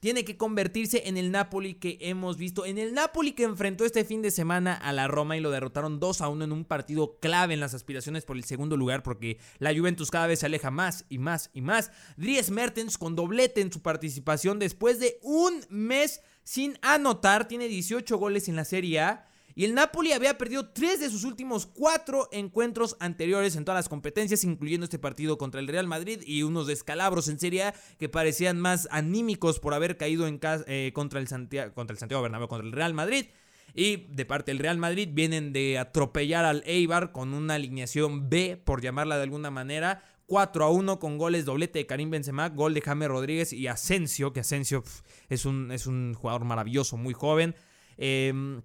[0.02, 4.04] tiene que convertirse en el Napoli que hemos visto, en el Napoli que enfrentó este
[4.04, 7.20] fin de semana a la Roma y lo derrotaron 2 a 1 en un partido
[7.20, 10.72] clave en las aspiraciones por el segundo lugar porque la Juventus cada vez se aleja
[10.72, 11.92] más y más y más.
[12.16, 18.18] Dries Mertens con doblete en su participación después de un mes sin anotar, tiene 18
[18.18, 22.28] goles en la Serie A y el Napoli había perdido tres de sus últimos cuatro
[22.32, 26.66] encuentros anteriores en todas las competencias, incluyendo este partido contra el Real Madrid y unos
[26.66, 31.74] descalabros en Serie que parecían más anímicos por haber caído en eh, contra, el Santiago,
[31.74, 33.26] contra el Santiago Bernabéu, contra el Real Madrid.
[33.74, 38.60] Y de parte del Real Madrid vienen de atropellar al Eibar con una alineación B,
[38.62, 40.02] por llamarla de alguna manera.
[40.26, 44.32] 4 a 1 con goles doblete de Karim Benzema, gol de Jaime Rodríguez y Asensio,
[44.32, 44.82] que Asensio
[45.28, 47.54] es, un, es un jugador maravilloso, muy joven.
[47.98, 48.62] Eh,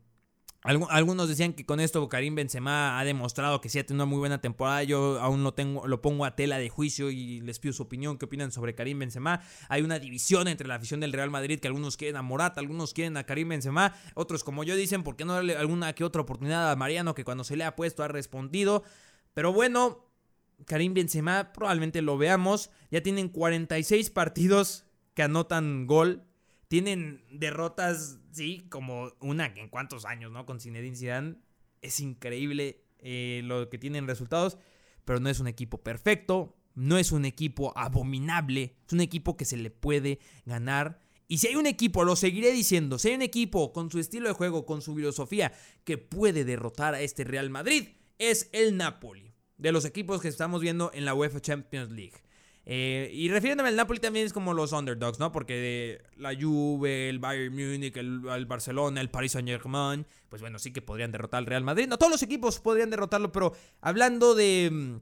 [0.68, 4.20] algunos decían que con esto Karim Benzema ha demostrado que sí ha tenido una muy
[4.20, 4.84] buena temporada.
[4.84, 8.18] Yo aún lo tengo, lo pongo a tela de juicio y les pido su opinión.
[8.18, 9.42] ¿Qué opinan sobre Karim Benzema?
[9.70, 12.94] Hay una división entre la afición del Real Madrid que algunos quieren a Morata, algunos
[12.94, 16.22] quieren a Karim Benzema, otros como yo dicen, ¿por qué no darle alguna que otra
[16.22, 18.84] oportunidad a Mariano que cuando se le ha puesto ha respondido?
[19.34, 20.06] Pero bueno,
[20.66, 22.72] Karim Benzema probablemente lo veamos.
[22.92, 26.27] Ya tienen 46 partidos que anotan gol.
[26.68, 30.46] Tienen derrotas, sí, como una en cuántos años, ¿no?
[30.46, 31.36] Con Zinedine Zidane.
[31.82, 34.58] Es increíble eh, lo que tienen resultados,
[35.06, 36.58] pero no es un equipo perfecto.
[36.76, 38.76] No es un equipo abominable.
[38.86, 41.02] Es un equipo que se le puede ganar.
[41.28, 44.28] Y si hay un equipo, lo seguiré diciendo, si hay un equipo con su estilo
[44.28, 45.54] de juego, con su filosofía,
[45.84, 49.34] que puede derrotar a este Real Madrid, es el Napoli.
[49.58, 52.14] De los equipos que estamos viendo en la UEFA Champions League.
[52.70, 55.32] Eh, y refiriéndome al Napoli también es como los underdogs, ¿no?
[55.32, 60.60] Porque la Juve, el Bayern Múnich, el, el, Barcelona, el Paris Saint Germain, pues bueno,
[60.60, 61.88] sí que podrían derrotar al Real Madrid.
[61.88, 64.98] No todos los equipos podrían derrotarlo, pero hablando de mm,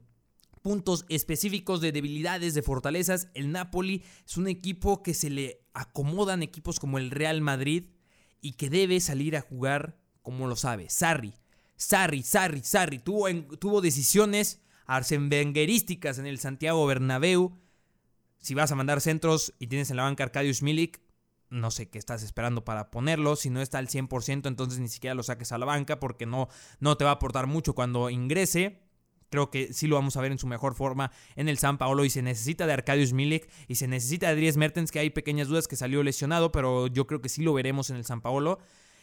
[0.62, 6.44] puntos específicos de debilidades, de fortalezas, el Napoli es un equipo que se le acomodan
[6.44, 7.86] equipos como el Real Madrid
[8.40, 10.88] y que debe salir a jugar como lo sabe.
[10.88, 11.34] Sarri,
[11.74, 13.26] Sarri, Sarri, Sarri tuvo,
[13.58, 17.58] tuvo decisiones arsenbengerísticas en el Santiago Bernabéu.
[18.38, 21.00] Si vas a mandar centros y tienes en la banca Arcadius Milik,
[21.48, 23.36] no sé qué estás esperando para ponerlo.
[23.36, 26.48] Si no está al 100%, entonces ni siquiera lo saques a la banca porque no,
[26.80, 28.82] no te va a aportar mucho cuando ingrese.
[29.30, 32.04] Creo que sí lo vamos a ver en su mejor forma en el San Paolo
[32.04, 35.48] y se necesita de Arcadius Milik y se necesita de Dries Mertens, que hay pequeñas
[35.48, 38.58] dudas que salió lesionado, pero yo creo que sí lo veremos en el San Paolo.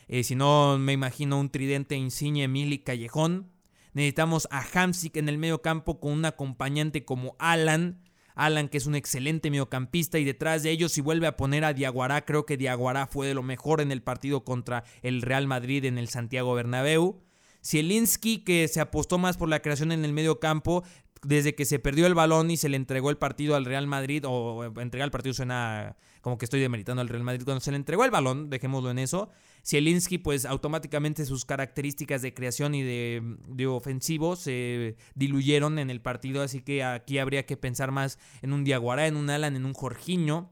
[0.08, 3.53] Eh, si no, me imagino un tridente Insigne, Milik, Callejón.
[3.94, 8.02] Necesitamos a Hamsik en el medio campo con un acompañante como Alan.
[8.36, 11.74] Alan, que es un excelente mediocampista, y detrás de ellos, si vuelve a poner a
[11.74, 15.86] Diaguará, creo que Diaguará fue de lo mejor en el partido contra el Real Madrid
[15.86, 17.22] en el Santiago Bernabéu.
[17.64, 20.84] Zielinski, que se apostó más por la creación en el medio campo,
[21.22, 24.24] desde que se perdió el balón y se le entregó el partido al Real Madrid,
[24.28, 27.78] o entregar el partido suena como que estoy demeritando al Real Madrid, cuando se le
[27.78, 29.30] entregó el balón, dejémoslo en eso,
[29.66, 36.02] Zielinski pues automáticamente sus características de creación y de, de, ofensivo se diluyeron en el
[36.02, 39.66] partido, así que aquí habría que pensar más en un Diaguará, en un Alan, en
[39.66, 40.52] un Jorginho,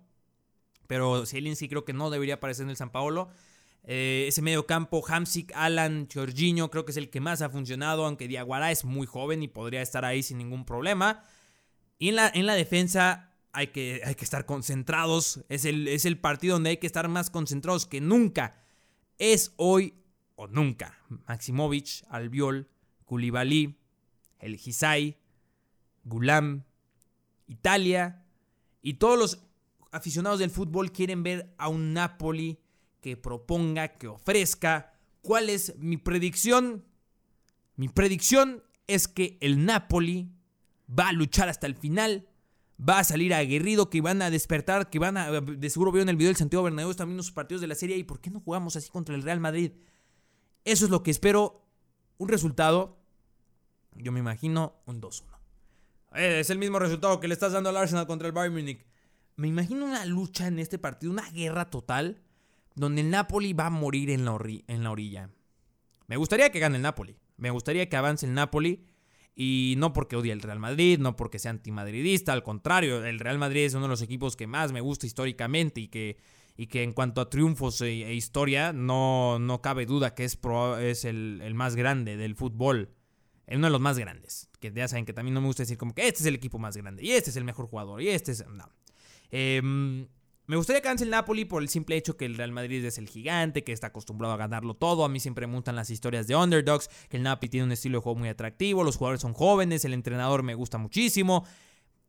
[0.87, 3.29] pero Zielinski creo que no debería aparecer en el San Paolo.
[3.83, 8.05] Eh, ese medio campo, Hamsik, Alan, Jorginho, creo que es el que más ha funcionado,
[8.05, 11.23] aunque Diaguará es muy joven y podría estar ahí sin ningún problema.
[11.97, 15.43] Y en la, en la defensa hay que, hay que estar concentrados.
[15.49, 18.61] Es el, es el partido donde hay que estar más concentrados que nunca.
[19.21, 19.93] Es hoy
[20.35, 20.97] o nunca.
[21.27, 22.67] Maximovic, Albiol,
[23.05, 23.77] Koulibaly,
[24.39, 25.15] El Gisai,
[26.03, 26.63] Gulam,
[27.45, 28.25] Italia
[28.81, 29.43] y todos los
[29.91, 32.57] aficionados del fútbol quieren ver a un Napoli
[32.99, 34.95] que proponga, que ofrezca.
[35.21, 36.83] ¿Cuál es mi predicción?
[37.75, 40.31] Mi predicción es que el Napoli
[40.89, 42.27] va a luchar hasta el final,
[42.87, 45.29] va a salir aguerrido, que van a despertar, que van a...
[45.41, 48.03] De seguro vieron el video del Santiago Bernabéu también los partidos de la serie y
[48.03, 49.73] ¿por qué no jugamos así contra el Real Madrid?
[50.65, 51.65] Eso es lo que espero.
[52.17, 52.99] Un resultado,
[53.95, 55.23] yo me imagino un 2-1.
[56.13, 58.85] Eh, es el mismo resultado que le estás dando al Arsenal contra el Bayern Munich.
[59.35, 62.21] Me imagino una lucha en este partido, una guerra total
[62.75, 65.29] donde el Napoli va a morir en la, en la orilla.
[66.07, 67.17] Me gustaría que gane el Napoli.
[67.37, 68.85] Me gustaría que avance el Napoli.
[69.43, 73.39] Y no porque odie el Real Madrid, no porque sea antimadridista, al contrario, el Real
[73.39, 76.17] Madrid es uno de los equipos que más me gusta históricamente y que,
[76.55, 80.37] y que en cuanto a triunfos e, e historia, no, no cabe duda que es,
[80.81, 82.93] es el, el, más grande del fútbol.
[83.47, 84.47] Uno de los más grandes.
[84.59, 86.59] Que ya saben que también no me gusta decir como que este es el equipo
[86.59, 88.45] más grande y este es el mejor jugador y este es...
[88.45, 88.69] No.
[89.31, 89.59] Eh,
[90.51, 92.97] me gustaría que avance el Napoli por el simple hecho que el Real Madrid es
[92.97, 95.05] el gigante, que está acostumbrado a ganarlo todo.
[95.05, 97.99] A mí siempre me gustan las historias de underdogs, que el Napoli tiene un estilo
[97.99, 101.45] de juego muy atractivo, los jugadores son jóvenes, el entrenador me gusta muchísimo.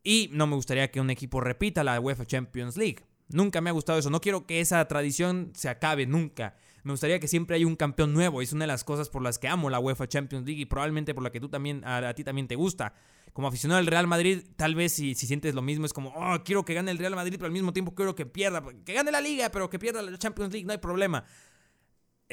[0.02, 3.04] Y no me gustaría que un equipo repita la UEFA Champions League.
[3.28, 4.10] Nunca me ha gustado eso.
[4.10, 6.56] No quiero que esa tradición se acabe nunca.
[6.82, 8.42] Me gustaría que siempre haya un campeón nuevo.
[8.42, 11.14] Es una de las cosas por las que amo la UEFA Champions League y probablemente
[11.14, 12.92] por la que tú también, a ti también te gusta
[13.32, 16.42] como aficionado al Real Madrid, tal vez si, si, sientes lo mismo, es como, oh,
[16.44, 19.10] quiero que gane el Real Madrid, pero al mismo tiempo quiero que pierda, que gane
[19.10, 21.24] la liga, pero que pierda la Champions League, no hay problema.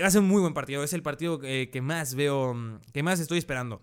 [0.02, 2.56] Va a ser un muy buen partido, es el partido que, que más veo,
[2.94, 3.82] que más estoy esperando.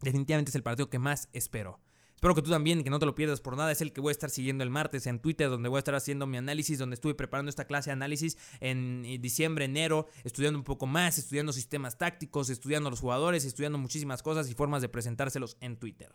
[0.00, 1.80] Definitivamente es el partido que más espero.
[2.16, 3.70] Espero que tú también, que no te lo pierdas por nada.
[3.70, 5.94] Es el que voy a estar siguiendo el martes en Twitter, donde voy a estar
[5.94, 10.64] haciendo mi análisis, donde estuve preparando esta clase de análisis en diciembre, enero, estudiando un
[10.64, 15.58] poco más, estudiando sistemas tácticos, estudiando los jugadores, estudiando muchísimas cosas y formas de presentárselos
[15.60, 16.10] en Twitter.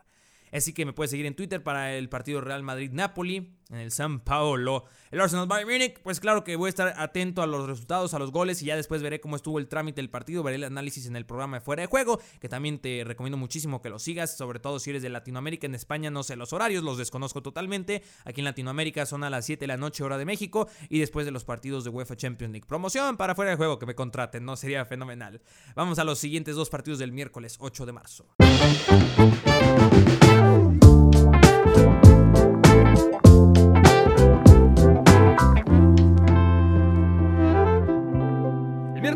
[0.52, 4.20] Así que me puedes seguir en Twitter para el partido Real Madrid-Napoli en el San
[4.20, 4.86] Paolo.
[5.12, 8.20] El Arsenal Bayern Munich, pues claro que voy a estar atento a los resultados, a
[8.20, 11.06] los goles y ya después veré cómo estuvo el trámite del partido, veré el análisis
[11.06, 14.38] en el programa de fuera de juego, que también te recomiendo muchísimo que lo sigas,
[14.38, 18.04] sobre todo si eres de Latinoamérica, en España no sé los horarios, los desconozco totalmente.
[18.26, 21.26] Aquí en Latinoamérica son a las 7 de la noche hora de México y después
[21.26, 22.68] de los partidos de UEFA Champions League.
[22.68, 25.42] Promoción para fuera de juego que me contraten, no sería fenomenal.
[25.76, 28.26] Vamos a los siguientes dos partidos del miércoles 8 de marzo.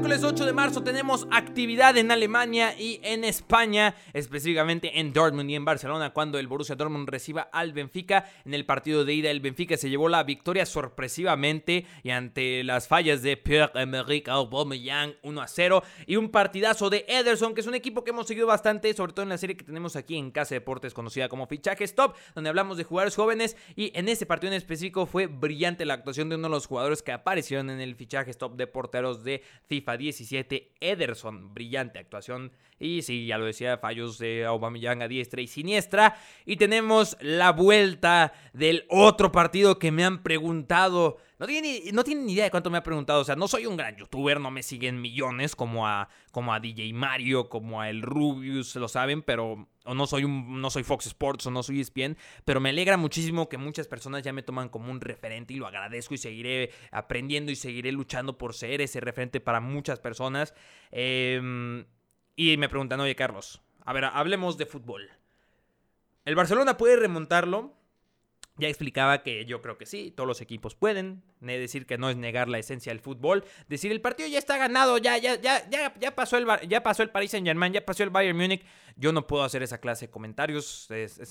[0.05, 5.55] Miércoles 8 de marzo tenemos actividad en Alemania y en España, específicamente en Dortmund y
[5.55, 8.29] en Barcelona, cuando el Borussia Dortmund reciba al Benfica.
[8.45, 12.87] En el partido de ida, el Benfica se llevó la victoria sorpresivamente y ante las
[12.87, 17.73] fallas de Pierre-Emerick Aubameyang 1 a 0 y un partidazo de Ederson, que es un
[17.73, 20.53] equipo que hemos seguido bastante, sobre todo en la serie que tenemos aquí en Casa
[20.53, 24.57] Deportes, conocida como Fichaje Stop, donde hablamos de jugadores jóvenes y en ese partido en
[24.57, 28.29] específico fue brillante la actuación de uno de los jugadores que aparecieron en el Fichaje
[28.29, 31.53] Stop de porteros de FIFA 17, Ederson.
[31.53, 32.51] Brillante actuación.
[32.79, 36.17] Y sí, ya lo decía, fallos de Aubameyang a diestra y siniestra.
[36.45, 41.17] Y tenemos la vuelta del otro partido que me han preguntado.
[41.37, 43.19] No tienen, no ni idea de cuánto me ha preguntado.
[43.19, 46.59] O sea, no soy un gran youtuber, no me siguen millones como a, como a
[46.59, 50.83] DJ Mario, como a el Rubius, lo saben, pero o no soy un no soy
[50.83, 54.43] Fox Sports o no soy ESPN, pero me alegra muchísimo que muchas personas ya me
[54.43, 58.81] toman como un referente y lo agradezco y seguiré aprendiendo y seguiré luchando por ser
[58.81, 60.53] ese referente para muchas personas.
[60.91, 61.85] Em,
[62.35, 65.09] y me preguntan, oye Carlos, a ver, hablemos de fútbol.
[66.23, 67.73] ¿El Barcelona puede remontarlo?
[68.57, 71.23] Ya explicaba que yo creo que sí, todos los equipos pueden.
[71.41, 73.43] Decir que no es negar la esencia del fútbol.
[73.67, 77.03] Decir el partido ya está ganado, ya, ya, ya, ya, ya pasó el ya pasó
[77.03, 78.63] el Paris Saint Germain, ya pasó el Bayern Múnich.
[78.95, 80.87] Yo no puedo hacer esa clase de comentarios.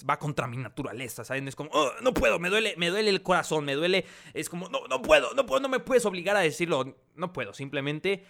[0.08, 1.48] va contra mi naturaleza, ¿saben?
[1.48, 4.04] Es como, oh, no puedo, me duele, me duele el corazón, me duele.
[4.34, 6.94] Es como, no, no puedo, no puedo, no me puedes obligar a decirlo.
[7.14, 8.24] No puedo, simplemente.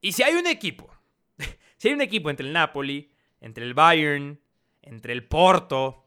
[0.00, 0.88] Y si hay un equipo,
[1.78, 4.40] si hay un equipo entre el Napoli, entre el Bayern,
[4.82, 6.06] entre el Porto,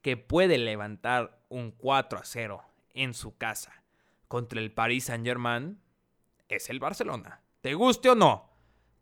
[0.00, 2.62] que puede levantar un 4 a 0
[2.94, 3.82] en su casa
[4.28, 5.78] contra el Paris Saint-Germain
[6.48, 7.42] es el Barcelona.
[7.60, 8.50] ¿Te guste o no?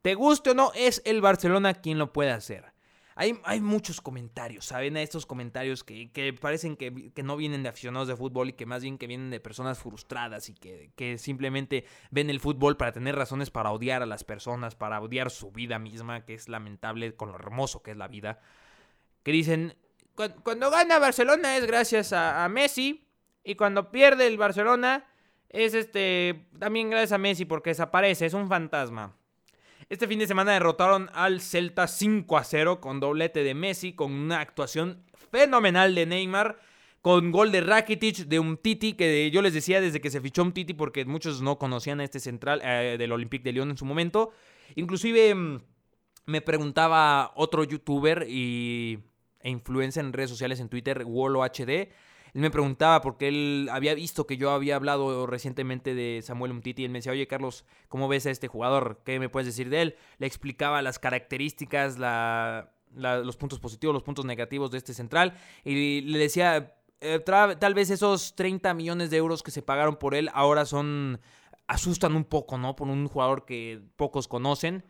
[0.03, 0.73] ¿Te guste o no?
[0.75, 2.75] Es el Barcelona quien lo puede hacer.
[3.17, 4.97] Hay, hay muchos comentarios, ¿saben?
[4.97, 8.99] Estos comentarios que, parecen que, no vienen de aficionados de fútbol y que más bien
[8.99, 13.51] que vienen de personas frustradas y que, que simplemente ven el fútbol para tener razones
[13.51, 17.37] para odiar a las personas, para odiar su vida misma, que es lamentable con lo
[17.37, 18.41] hermoso que es la vida.
[19.23, 19.77] Que dicen,
[20.15, 23.07] cuando, gana Barcelona es gracias a, Messi.
[23.43, 25.05] Y cuando pierde el Barcelona
[25.51, 29.17] es este también gracias a Messi porque desaparece, es un fantasma.
[29.91, 34.13] Este fin de semana derrotaron al Celta 5 a 0 con doblete de Messi, con
[34.13, 36.59] una actuación fenomenal de Neymar,
[37.03, 40.43] con gol de Rakitic, de un Titi, que yo les decía desde que se fichó
[40.43, 43.77] un Titi porque muchos no conocían a este central eh, del Olympique de Lyon en
[43.77, 44.33] su momento.
[44.75, 45.61] Inclusive mm,
[46.27, 49.01] me preguntaba otro youtuber y
[49.45, 51.93] e influencia en redes sociales, en Twitter, Wolo HD.
[52.35, 56.85] Él me preguntaba porque él había visto que yo había hablado recientemente de Samuel Umtiti.
[56.85, 59.03] Él me decía, oye Carlos, ¿cómo ves a este jugador?
[59.05, 59.97] ¿Qué me puedes decir de él?
[60.19, 65.37] Le explicaba las características, los puntos positivos, los puntos negativos de este central.
[65.63, 70.17] Y le decía, eh, tal vez esos 30 millones de euros que se pagaron por
[70.17, 71.21] él ahora son...
[71.69, 72.75] asustan un poco, ¿no?
[72.75, 74.85] Por un jugador que pocos conocen.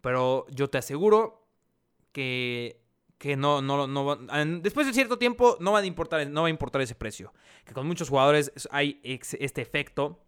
[0.00, 1.46] Pero yo te aseguro
[2.10, 2.87] que
[3.18, 4.16] que no, no, no,
[4.60, 7.34] después de cierto tiempo no va a importar, no va a importar ese precio.
[7.64, 10.24] Que con muchos jugadores hay este efecto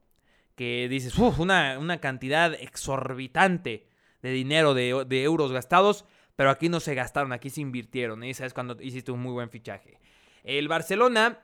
[0.57, 3.88] que dices, uff, una, una, cantidad exorbitante
[4.22, 6.05] de dinero, de, de, euros gastados,
[6.37, 8.22] pero aquí no se gastaron, aquí se invirtieron.
[8.24, 10.00] Y sabes cuando hiciste un muy buen fichaje.
[10.42, 11.38] El Barcelona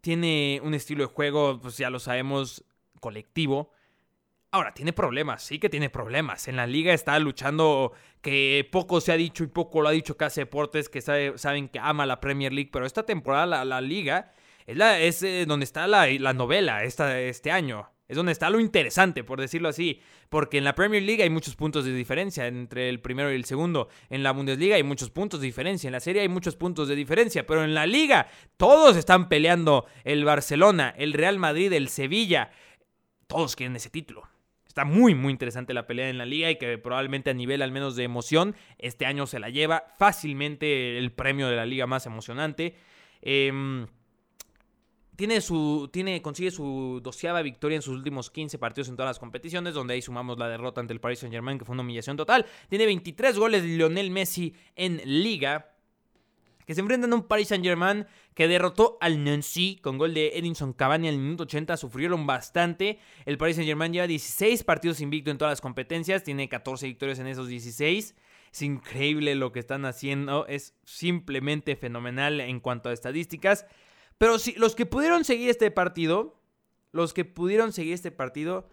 [0.00, 2.64] tiene un estilo de juego, pues ya lo sabemos,
[3.00, 3.72] colectivo.
[4.56, 6.48] Ahora, tiene problemas, sí que tiene problemas.
[6.48, 7.92] En la liga está luchando
[8.22, 11.78] que poco se ha dicho y poco lo ha dicho Casa Deportes, que saben que
[11.78, 14.32] ama la Premier League, pero esta temporada la, liga
[14.66, 17.90] es, la, es eh, donde está la, novela esta, este año.
[18.08, 20.00] Es donde está lo interesante, por decirlo así.
[20.30, 23.44] Porque en la Premier League hay muchos puntos de diferencia entre el primero y el
[23.44, 23.90] segundo.
[24.08, 25.88] En la Bundesliga hay muchos puntos de diferencia.
[25.88, 27.46] En la Serie hay muchos puntos de diferencia.
[27.46, 28.26] Pero en la Liga
[28.56, 29.84] todos están peleando.
[30.02, 32.52] El Barcelona, el Real Madrid, el Sevilla.
[33.26, 34.26] Todos quieren ese título.
[34.76, 37.72] Está muy, muy interesante la pelea en la liga y que probablemente a nivel al
[37.72, 42.04] menos de emoción, este año se la lleva fácilmente el premio de la liga más
[42.04, 42.74] emocionante.
[43.22, 43.86] Em,
[45.16, 49.18] tiene su, tiene, consigue su doceava victoria en sus últimos 15 partidos en todas las
[49.18, 52.18] competiciones, donde ahí sumamos la derrota ante el Paris Saint Germain, que fue una humillación
[52.18, 52.44] total.
[52.68, 55.75] Tiene 23 goles de Lionel Messi en liga
[56.66, 60.72] que se enfrentan a un Paris Saint-Germain que derrotó al Nancy con gol de Edinson
[60.72, 61.76] Cavani al minuto 80.
[61.76, 62.98] Sufrieron bastante.
[63.24, 66.24] El Paris Saint-Germain lleva 16 partidos invicto en todas las competencias.
[66.24, 68.16] Tiene 14 victorias en esos 16.
[68.52, 70.44] Es increíble lo que están haciendo.
[70.48, 73.64] Es simplemente fenomenal en cuanto a estadísticas.
[74.18, 76.42] Pero si los que pudieron seguir este partido,
[76.90, 78.68] los que pudieron seguir este partido,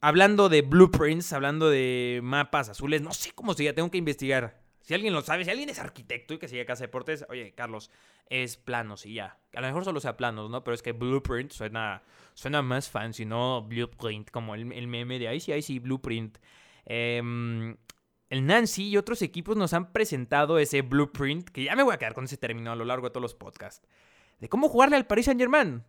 [0.00, 4.67] hablando de blueprints, hablando de mapas azules, no sé cómo se llama, tengo que investigar.
[4.88, 7.90] Si alguien lo sabe, si alguien es arquitecto y que sigue Casa Deportes, oye, Carlos,
[8.30, 9.38] es planos y ya.
[9.52, 10.64] A lo mejor solo sea planos, ¿no?
[10.64, 13.60] Pero es que blueprint suena, suena más fancy, ¿no?
[13.60, 16.38] Blueprint, como el, meme de ahí sí, ahí sí, blueprint.
[16.86, 17.76] Em,
[18.30, 21.98] el Nancy y otros equipos nos han presentado ese blueprint, que ya me voy a
[21.98, 23.86] quedar con ese término a lo largo de todos los podcasts,
[24.40, 25.84] de cómo jugarle al Paris Saint Germain.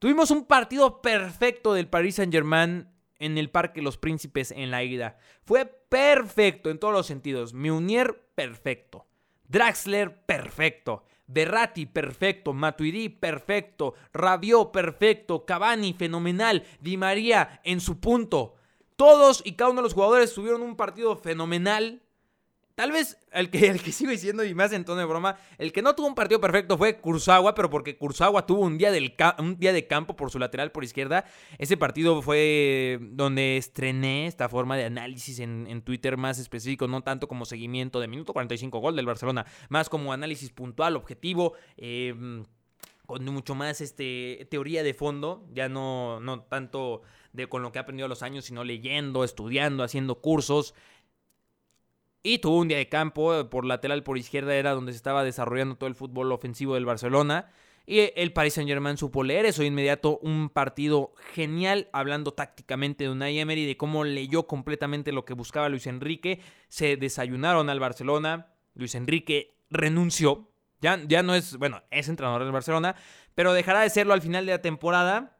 [0.00, 2.88] Tuvimos un partido perfecto del Paris Saint Germain
[3.18, 5.18] en el Parque Los Príncipes en la ida.
[5.44, 7.54] Fue perfecto en todos los sentidos.
[7.54, 9.06] Meunier, perfecto.
[9.48, 11.04] Draxler, perfecto.
[11.26, 12.52] Berratti, perfecto.
[12.52, 13.94] Matuidi, perfecto.
[14.12, 15.44] Rabiot, perfecto.
[15.44, 16.64] Cavani, fenomenal.
[16.80, 18.54] Di María, en su punto.
[18.96, 22.02] Todos y cada uno de los jugadores tuvieron un partido fenomenal.
[22.74, 25.72] Tal vez el que, el que sigo diciendo y más en tono de broma, el
[25.72, 29.14] que no tuvo un partido perfecto fue Kurzawa, pero porque Kurzawa tuvo un día, del
[29.38, 31.24] un día de campo por su lateral por izquierda.
[31.58, 37.26] Ese partido fue donde estrené esta forma de análisis en, Twitter más específico, no tanto
[37.26, 41.54] como seguimiento de minuto 45 gol del Barcelona, más como análisis puntual, objetivo.
[41.76, 42.44] Em,
[43.06, 47.02] con mucho más este, teoría de fondo, ya no, no tanto
[47.32, 50.74] de con lo que he aprendido a los años, sino leyendo, estudiando, haciendo cursos.
[52.22, 55.24] Y tuvo un día de campo eh, por lateral por izquierda, era donde se estaba
[55.24, 57.50] desarrollando todo el fútbol ofensivo del Barcelona.
[57.84, 60.18] Y el Paris Saint Germain supo leer eso inmediato.
[60.22, 65.68] Un partido genial, hablando tácticamente de Unai Emery, de cómo leyó completamente lo que buscaba
[65.68, 66.40] Luis Enrique.
[66.68, 68.54] Se desayunaron al Barcelona.
[68.74, 70.48] Luis Enrique renunció.
[70.80, 72.96] Ya, ya no es, bueno, es entrenador del Barcelona,
[73.34, 75.36] pero dejará de serlo al final de la temporada.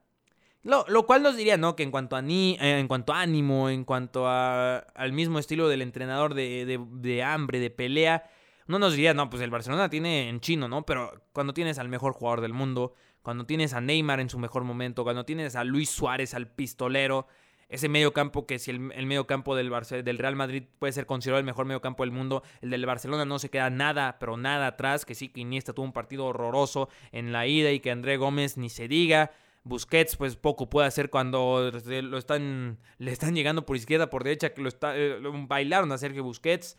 [0.64, 1.74] Lo, cual nos diría, ¿no?
[1.74, 5.40] Que en cuanto a, ni, eh, en cuanto a ánimo, en cuanto a, al mismo
[5.40, 8.30] estilo del entrenador de, hambre, de pelea,
[8.68, 10.86] no nos diría, no, pues el Barcelona tiene en chino, ¿no?
[10.86, 14.62] Pero cuando tienes al mejor jugador del mundo, cuando tienes a Neymar en su mejor
[14.62, 17.26] momento, cuando tienes a Luis Suárez, al pistolero,
[17.68, 19.72] ese medio campo que si el, el medio campo del,
[20.04, 23.24] del Real Madrid puede ser considerado el mejor medio campo del mundo, el del Barcelona
[23.24, 26.88] no se queda nada, pero nada atrás, que sí que Iniesta tuvo un partido horroroso
[27.10, 29.32] en la ida y que André Gómez ni se diga.
[29.64, 34.54] Busquets, pues poco puede hacer cuando lo están, le están llegando por izquierda, por derecha,
[34.54, 36.76] que lo, está, eh, bailaron a Sergio Busquets.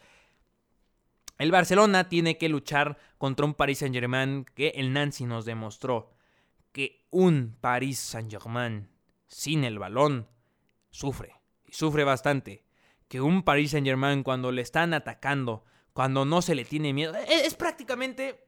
[1.38, 6.14] El Barcelona tiene que luchar contra un Paris Saint-Germain que el Nancy nos demostró
[6.72, 8.90] que un Paris Saint-Germain
[9.28, 10.28] sin el balón
[10.90, 12.66] sufre, y sufre bastante.
[13.08, 15.64] Que un Paris Saint-Germain cuando le están atacando,
[15.94, 18.44] cuando no se le tiene miedo, es, es prácticamente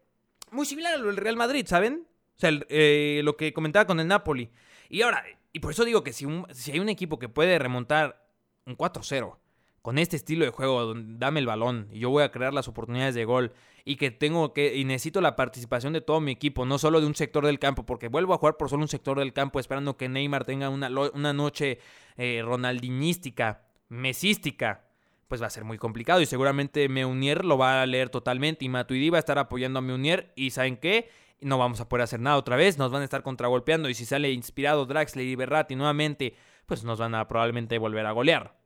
[0.51, 2.07] muy similar al Real Madrid, ¿saben?
[2.35, 4.49] O sea, eh, lo que comentaba con el Napoli.
[4.89, 5.23] Y ahora,
[5.53, 8.27] y por eso digo que si, si hay un equipo que puede remontar
[8.65, 9.37] un 4-0
[9.81, 12.67] con este estilo de juego, donde dame el balón y yo voy a crear las
[12.67, 13.53] oportunidades de gol
[13.85, 17.05] y que tengo que y necesito la participación de todo mi equipo, no solo de
[17.05, 19.95] un sector del campo, porque vuelvo a jugar por solo un sector del campo esperando
[19.95, 21.77] que Neymar tenga una, una noche
[22.17, 24.85] eh, ronaldinística, mesística,
[25.27, 28.69] pues va a ser muy complicado y seguramente Meunier lo va a leer totalmente y
[28.69, 31.09] Matuidi va a estar apoyando a Meunier y ¿saben qué?
[31.41, 34.05] No vamos a poder hacer nada otra vez, nos van a estar contragolpeando y si
[34.05, 38.57] sale inspirado Draxler y Berratti nuevamente, pues nos van a probablemente volver a golear.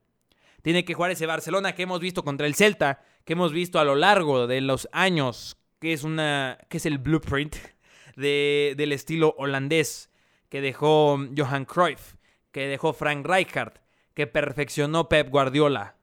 [0.61, 3.85] Tiene que jugar ese Barcelona que hemos visto contra el Celta, que hemos visto a
[3.85, 7.55] lo largo de los años, que es una que es el blueprint
[8.15, 10.09] de, del estilo holandés
[10.49, 12.15] que dejó Johan Cruyff,
[12.51, 13.73] que dejó Frank Rijkaard,
[14.13, 15.95] que perfeccionó Pep Guardiola.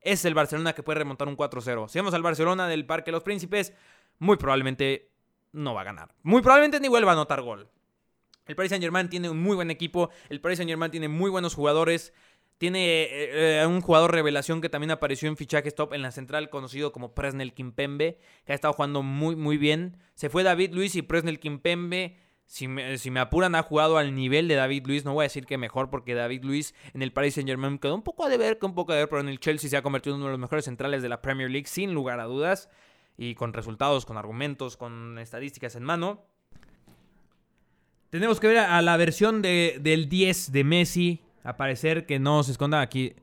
[0.00, 1.88] Es el Barcelona que puede remontar un 4-0.
[1.88, 3.72] Si vemos al Barcelona del Parque Los Príncipes,
[4.18, 5.13] muy probablemente
[5.54, 6.14] no va a ganar.
[6.22, 7.70] Muy probablemente ni vuelva a anotar gol.
[8.46, 10.10] El Paris Saint Germain tiene un muy buen equipo.
[10.28, 12.12] El Paris Saint Germain tiene muy buenos jugadores.
[12.58, 16.50] Tiene eh, eh, un jugador revelación que también apareció en fichajes top en la central,
[16.50, 19.96] conocido como Presnel Kimpembe, que ha estado jugando muy, muy bien.
[20.14, 22.18] Se fue David Luis y Presnel Kimpembe.
[22.46, 25.04] Si me, si me, apuran, ha jugado al nivel de David Luis.
[25.04, 27.94] No voy a decir que mejor, porque David Luis en el Paris Saint Germain quedó
[27.94, 30.14] un poco a deber, un poco a deber, pero en el Chelsea se ha convertido
[30.14, 32.68] en uno de los mejores centrales de la Premier League, sin lugar a dudas
[33.16, 36.24] y con resultados, con argumentos, con estadísticas en mano.
[38.10, 41.22] Tenemos que ver a la versión de, del 10 de Messi.
[41.42, 43.14] Aparecer que no se esconda aquí.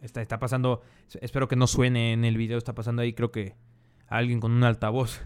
[0.00, 0.82] Está, está pasando.
[1.20, 2.58] Espero que no suene en el video.
[2.58, 3.56] Está pasando ahí, creo que
[4.06, 5.20] alguien con un altavoz.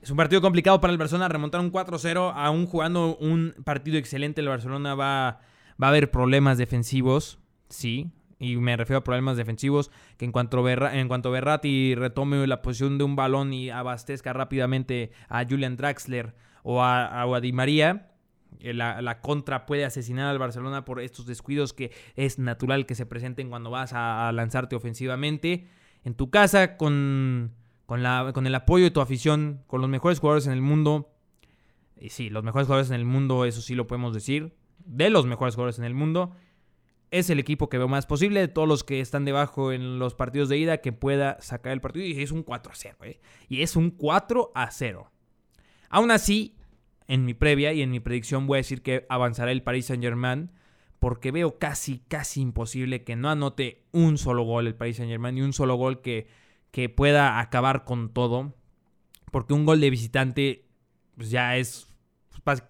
[0.00, 1.28] Es un partido complicado para el Barcelona.
[1.28, 4.40] Remontar un 4-0, aún jugando un partido excelente.
[4.40, 5.40] El Barcelona va,
[5.82, 7.38] va a haber problemas defensivos.
[7.68, 12.60] Sí, y me refiero a problemas defensivos, que en cuanto, en cuanto Berratti retome la
[12.60, 18.10] posición de un balón y abastezca rápidamente a Julian Draxler o a, Di María,
[18.60, 23.06] eh, la, contra puede asesinar al Barcelona por estos descuidos que es natural que se
[23.06, 25.66] presenten cuando vas a, lanzarte ofensivamente.
[26.04, 27.52] En tu casa, con,
[27.86, 31.10] con, la, con el apoyo de tu afición, con los mejores jugadores en el mundo.
[31.98, 34.54] Y sí, los mejores jugadores en el mundo, eso sí lo podemos decir.
[34.84, 36.32] De los mejores jugadores en el mundo
[37.10, 40.14] es el equipo que veo más posible de todos los que están debajo en los
[40.14, 42.04] partidos de ida que pueda sacar el partido.
[42.04, 43.20] Y es un 4 a 0, ¿eh?
[43.48, 45.10] Y es un 4 a 0.
[45.88, 46.56] Aún así,
[47.06, 50.02] en mi previa y en mi predicción voy a decir que avanzará el Paris Saint
[50.02, 50.50] Germain
[50.98, 55.36] porque veo casi, casi imposible que no anote un solo gol el Paris Saint Germain
[55.38, 56.26] y un solo gol que,
[56.70, 58.54] que pueda acabar con todo.
[59.30, 60.66] Porque un gol de visitante
[61.16, 61.88] pues ya es,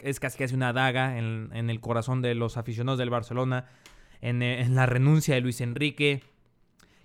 [0.00, 3.66] es casi casi una daga en, el corazón de los aficionados del Barcelona,
[4.26, 6.22] en, en la renuncia de Luis Enrique.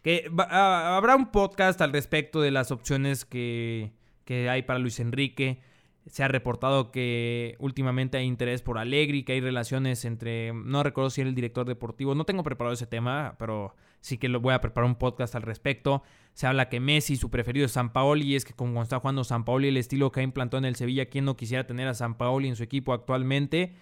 [0.02, 3.92] Que habrá un podcast al respecto de las opciones que,
[4.26, 5.60] que hay para Luis Enrique.
[6.08, 10.52] Se ha reportado que últimamente hay interés por Allegri, que hay relaciones entre.
[10.52, 12.16] No recuerdo si era el director deportivo.
[12.16, 15.44] No tengo preparado ese tema, pero sí que lo voy a preparar un podcast al
[15.44, 16.02] respecto.
[16.34, 19.24] Se habla que Messi, su preferido es San Paoli, y es que como está jugando
[19.24, 21.94] San Paoli, el estilo que ha implantado en el Sevilla, ¿quién no quisiera tener a
[21.94, 23.76] San Paoli en su equipo actualmente?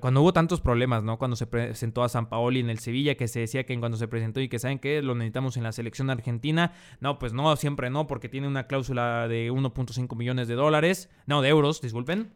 [0.00, 1.18] Cuando hubo tantos problemas, ¿no?
[1.18, 4.06] Cuando se presentó a San Paoli en el Sevilla, que se decía que cuando se
[4.06, 6.72] presentó y que saben que lo necesitamos en la selección argentina.
[7.00, 11.10] No, pues no, siempre no, porque tiene una cláusula de 1.5 millones de dólares.
[11.26, 12.32] No, de euros, disculpen.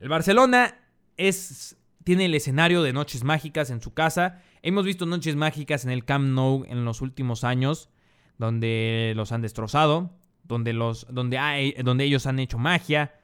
[0.00, 0.74] El Barcelona
[1.16, 4.42] es, tiene el escenario de Noches Mágicas en su casa.
[4.62, 7.90] Hemos visto Noches Mágicas en el Camp Nou en los últimos años,
[8.38, 10.10] donde los han destrozado,
[10.42, 13.15] donde, los, donde, hay, donde ellos han hecho magia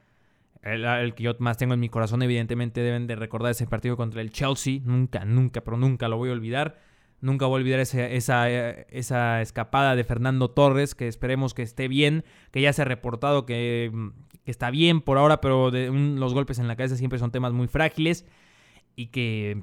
[0.62, 4.20] el, que yo más tengo en mi corazón, evidentemente deben de recordar ese partido contra
[4.20, 4.80] el Chelsea.
[4.84, 6.80] Nunca, nunca, pero nunca lo voy a olvidar.
[7.20, 12.24] Nunca voy a olvidar esa, esa, escapada de Fernando Torres, que esperemos que esté bien,
[12.50, 13.92] que ya se ha reportado que,
[14.44, 18.24] está bien por ahora, pero los golpes en la cabeza siempre son temas muy frágiles.
[18.94, 19.62] Y que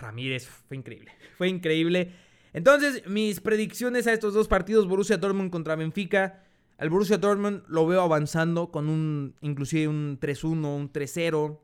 [0.00, 2.12] Ramírez fue increíble, fue increíble.
[2.52, 6.44] Entonces, mis predicciones a estos dos partidos, Borussia Dortmund contra Benfica.
[6.78, 11.58] Al Borussia Dortmund lo veo avanzando con un, inclusive un 3-1, un 3-0.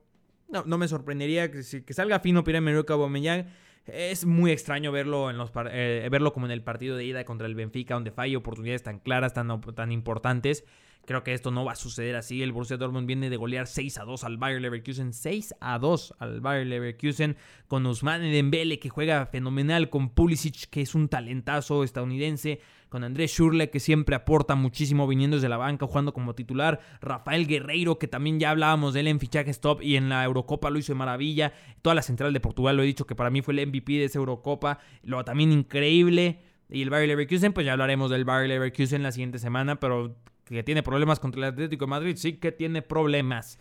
[0.49, 3.47] No, no me sorprendería que, que salga fino Pierre-Emerick Aubameyang.
[3.87, 7.47] Es muy extraño verlo, en los, eh, verlo como en el partido de ida contra
[7.47, 10.65] el Benfica, donde falla oportunidades tan claras, tan, tan importantes.
[11.07, 12.43] Creo que esto no va a suceder así.
[12.43, 15.13] El Borussia Dortmund viene de golear 6 a 2 al Bayer Leverkusen.
[15.13, 17.37] 6 a 2 al Bayer Leverkusen.
[17.69, 19.91] Con Ousmane Dembele que juega fenomenal.
[19.91, 22.61] Con Pulisic que es un talentazo estadounidense
[22.95, 26.79] con Andrés Schurle, que siempre aporta muchísimo viniendo desde la banca, jugando como titular.
[27.01, 30.71] Rafael Guerreiro, que también ya hablábamos de él en fichaje stop y en la Eurocopa
[30.71, 31.53] lo hizo de maravilla.
[31.83, 34.05] Toda la central de Portugal lo he dicho que para mí fue el MVP de
[34.05, 34.79] esa Eurocopa.
[35.03, 36.39] Lo también increíble.
[36.71, 40.15] Y el Bayer Leverkusen, pues ya hablaremos del Bayer Leverkusen la siguiente semana, pero
[40.45, 43.59] que tiene problemas contra el Atlético de Madrid, sí que tiene problemas.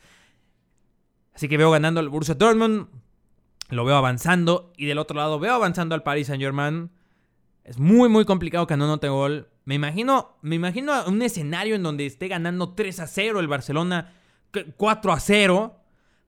[1.34, 2.88] Así que veo ganando al Borussia Dortmund,
[3.70, 6.92] lo veo avanzando y del otro lado veo avanzando al Paris Saint-Germain.
[7.64, 9.50] Es muy, muy complicado que no note gol.
[9.66, 14.14] Me imagino, me imagino un escenario en donde esté ganando 3 a 0 el Barcelona,
[14.76, 15.80] 4 a 0,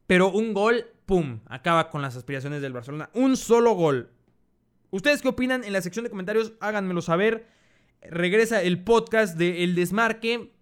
[0.08, 1.42] pero un gol, ¡pum!
[1.48, 3.10] Acaba con las aspiraciones del Barcelona.
[3.14, 4.12] Un solo gol.
[4.92, 5.66] ¿Ustedes qué opinan?
[5.66, 7.48] En la sección de comentarios háganmelo saber.
[8.12, 10.55] Regresa el podcast de El Desmarque.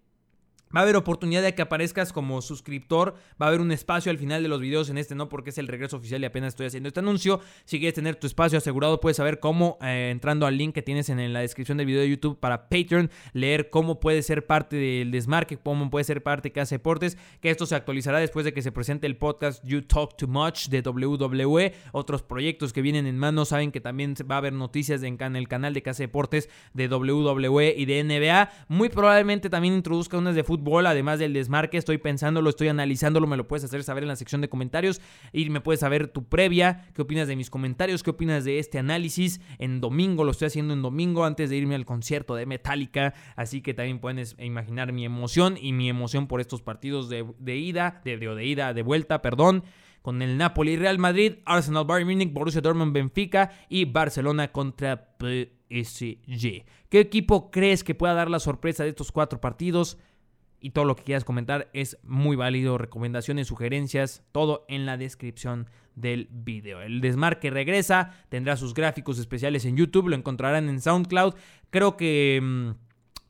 [0.74, 3.14] Va a haber oportunidad de que aparezcas como suscriptor.
[3.40, 5.58] Va a haber un espacio al final de los videos en este, no porque es
[5.58, 7.40] el regreso oficial y apenas estoy haciendo este anuncio.
[7.64, 11.08] Si quieres tener tu espacio asegurado, puedes saber cómo, eh, entrando al link que tienes
[11.10, 15.12] en la descripción del video de YouTube para Patreon, leer cómo puede ser parte del
[15.12, 17.18] desmarque, cómo puede ser parte de Casa Deportes.
[17.40, 20.68] Que esto se actualizará después de que se presente el podcast You Talk Too Much
[20.68, 21.72] de WWE.
[21.92, 23.44] Otros proyectos que vienen en mano.
[23.44, 27.74] Saben que también va a haber noticias en el canal de Casa Deportes de WWE
[27.76, 28.50] y de NBA.
[28.66, 31.78] Muy probablemente también introduzca unas de fútbol además del desmarque.
[31.78, 35.00] Estoy pensándolo, estoy analizándolo, me lo puedes hacer saber en la sección de comentarios
[35.32, 38.78] y me puedes saber tu previa, qué opinas de mis comentarios, qué opinas de este
[38.78, 39.40] análisis.
[39.58, 43.60] En domingo, lo estoy haciendo en domingo antes de irme al concierto de Metallica, así
[43.60, 48.16] que también puedes imaginar mi emoción y mi emoción por estos partidos de, ida, de,
[48.16, 49.64] de ida, de vuelta, perdón
[50.04, 56.66] con el Napoli Real Madrid, Arsenal Bayern Munich, Borussia Dortmund Benfica y Barcelona contra PSG.
[56.90, 59.96] ¿Qué equipo crees que pueda dar la sorpresa de estos cuatro partidos?
[60.64, 62.78] Y todo lo que quieras comentar es muy válido.
[62.78, 66.80] Recomendaciones, sugerencias, todo en la descripción del video.
[66.80, 71.34] El desmarque regresa, tendrá sus gráficos especiales en YouTube, lo encontrarán en SoundCloud.
[71.68, 72.40] Creo que...
[72.42, 72.70] Mm,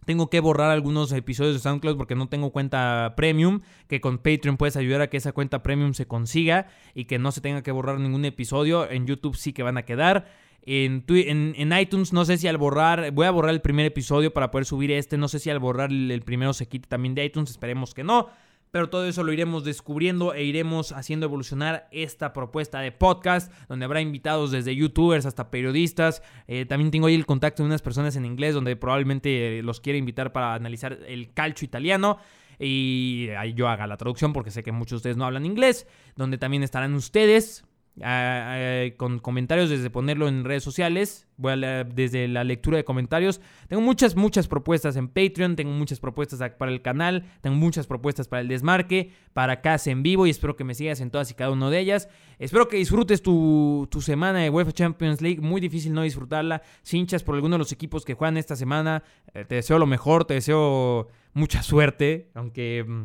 [0.04, 4.58] tengo que borrar algunos episodios de SoundCloud porque no tengo cuenta premium, que con Patreon
[4.58, 7.72] puedes ayudar a que esa cuenta premium se consiga y que no se tenga que
[7.72, 8.88] borrar ningún episodio.
[8.90, 10.26] En YouTube sí que van a quedar.
[10.66, 14.64] En, iTunes no sé si al borrar, voy a borrar el primer episodio para poder
[14.64, 17.92] subir este, no sé si al borrar el, primero se quite también de iTunes, esperemos
[17.92, 18.30] que no,
[18.70, 23.84] pero todo eso lo iremos descubriendo e iremos haciendo evolucionar esta propuesta de podcast, donde
[23.84, 26.22] habrá invitados desde youtubers hasta periodistas.
[26.48, 29.98] Eh, también tengo ahí el contacto de unas personas en inglés, donde probablemente los quiera
[29.98, 32.18] invitar para analizar el calcio italiano
[32.58, 35.86] y yo haga la traducción porque sé que muchos de ustedes no hablan inglés,
[36.16, 37.64] donde también estarán ustedes
[37.96, 41.60] con comentarios desde ponerlo en redes sociales, voy
[41.94, 43.40] desde la lectura de comentarios.
[43.68, 48.26] Tengo muchas, muchas propuestas en Patreon, tengo muchas propuestas para el canal, tengo muchas propuestas
[48.26, 51.34] para el desmarque, para casa en vivo y espero que me sigas en todas y
[51.34, 52.08] cada una de ellas.
[52.40, 56.62] Espero que disfrutes tu, semana de UEFA Champions League, muy difícil no disfrutarla.
[56.82, 59.86] Si hinchas por alguno de los equipos que juegan esta semana, eh, te deseo lo
[59.86, 62.84] mejor, te deseo mucha suerte, aunque...
[62.86, 63.04] Mm,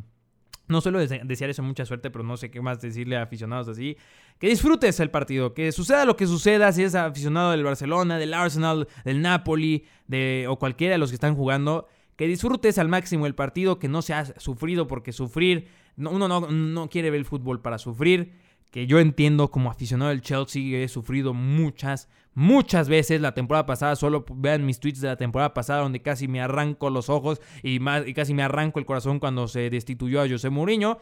[0.69, 3.97] no suelo desear eso mucha suerte, pero no sé qué más decirle a aficionados así.
[4.39, 8.33] Que disfrutes el partido, que suceda lo que suceda, si es aficionado del Barcelona, del
[8.33, 13.25] Arsenal, del Napoli, de, o cualquiera de los que están jugando, que disfrutes al máximo
[13.25, 15.67] el partido, que no seas sufrido, porque sufrir,
[15.97, 18.31] uno no, no quiere ver el fútbol para sufrir
[18.71, 23.95] que yo entiendo como aficionado del Chelsea, he sufrido muchas, muchas veces la temporada pasada.
[23.95, 27.79] Solo vean mis tweets de la temporada pasada donde casi me arranco los ojos y,
[27.79, 30.99] más, y casi me arranco el corazón cuando se destituyó a José Mourinho.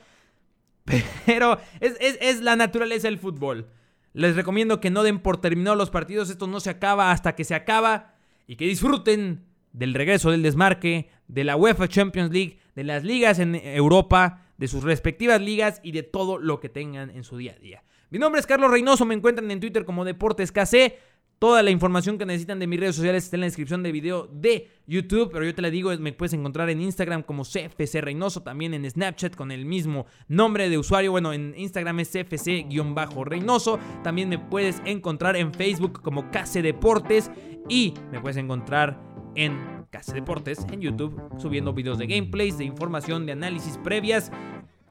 [1.26, 3.68] Pero es, la naturaleza del fútbol.
[4.14, 6.30] Les recomiendo que no den por terminados los partidos.
[6.30, 8.16] Esto no se acaba hasta que se acaba.
[8.48, 13.40] Y que disfruten del regreso del desmarque, de la UEFA Champions League, de las ligas
[13.40, 17.54] en Europa de sus respectivas ligas y de todo lo que tengan en su día
[17.58, 17.84] a día.
[18.10, 20.98] Mi nombre es Carlos Reynoso, me encuentran en Twitter como Deportes KC.
[21.40, 24.28] Toda la información que necesitan de mis redes sociales está en la descripción del video
[24.32, 28.42] de YouTube, pero yo te la digo, me puedes encontrar en Instagram como CFC Reynoso,
[28.42, 34.30] también en Snapchat con el mismo nombre de usuario, bueno, en Instagram es CFC-Reynoso, también
[34.30, 37.30] me puedes encontrar en Facebook como KC Deportes
[37.70, 39.00] y me puedes encontrar
[39.36, 44.32] en Casa Deportes en YouTube, subiendo videos de gameplays, de información, de análisis previas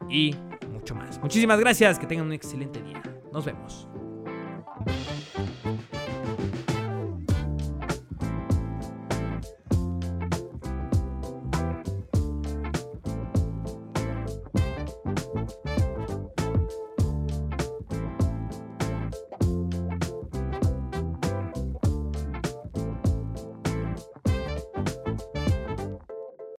[0.08, 0.36] y
[0.70, 1.20] mucho más.
[1.20, 3.02] Muchísimas gracias, que tengan un excelente día.
[3.32, 3.88] Nos vemos.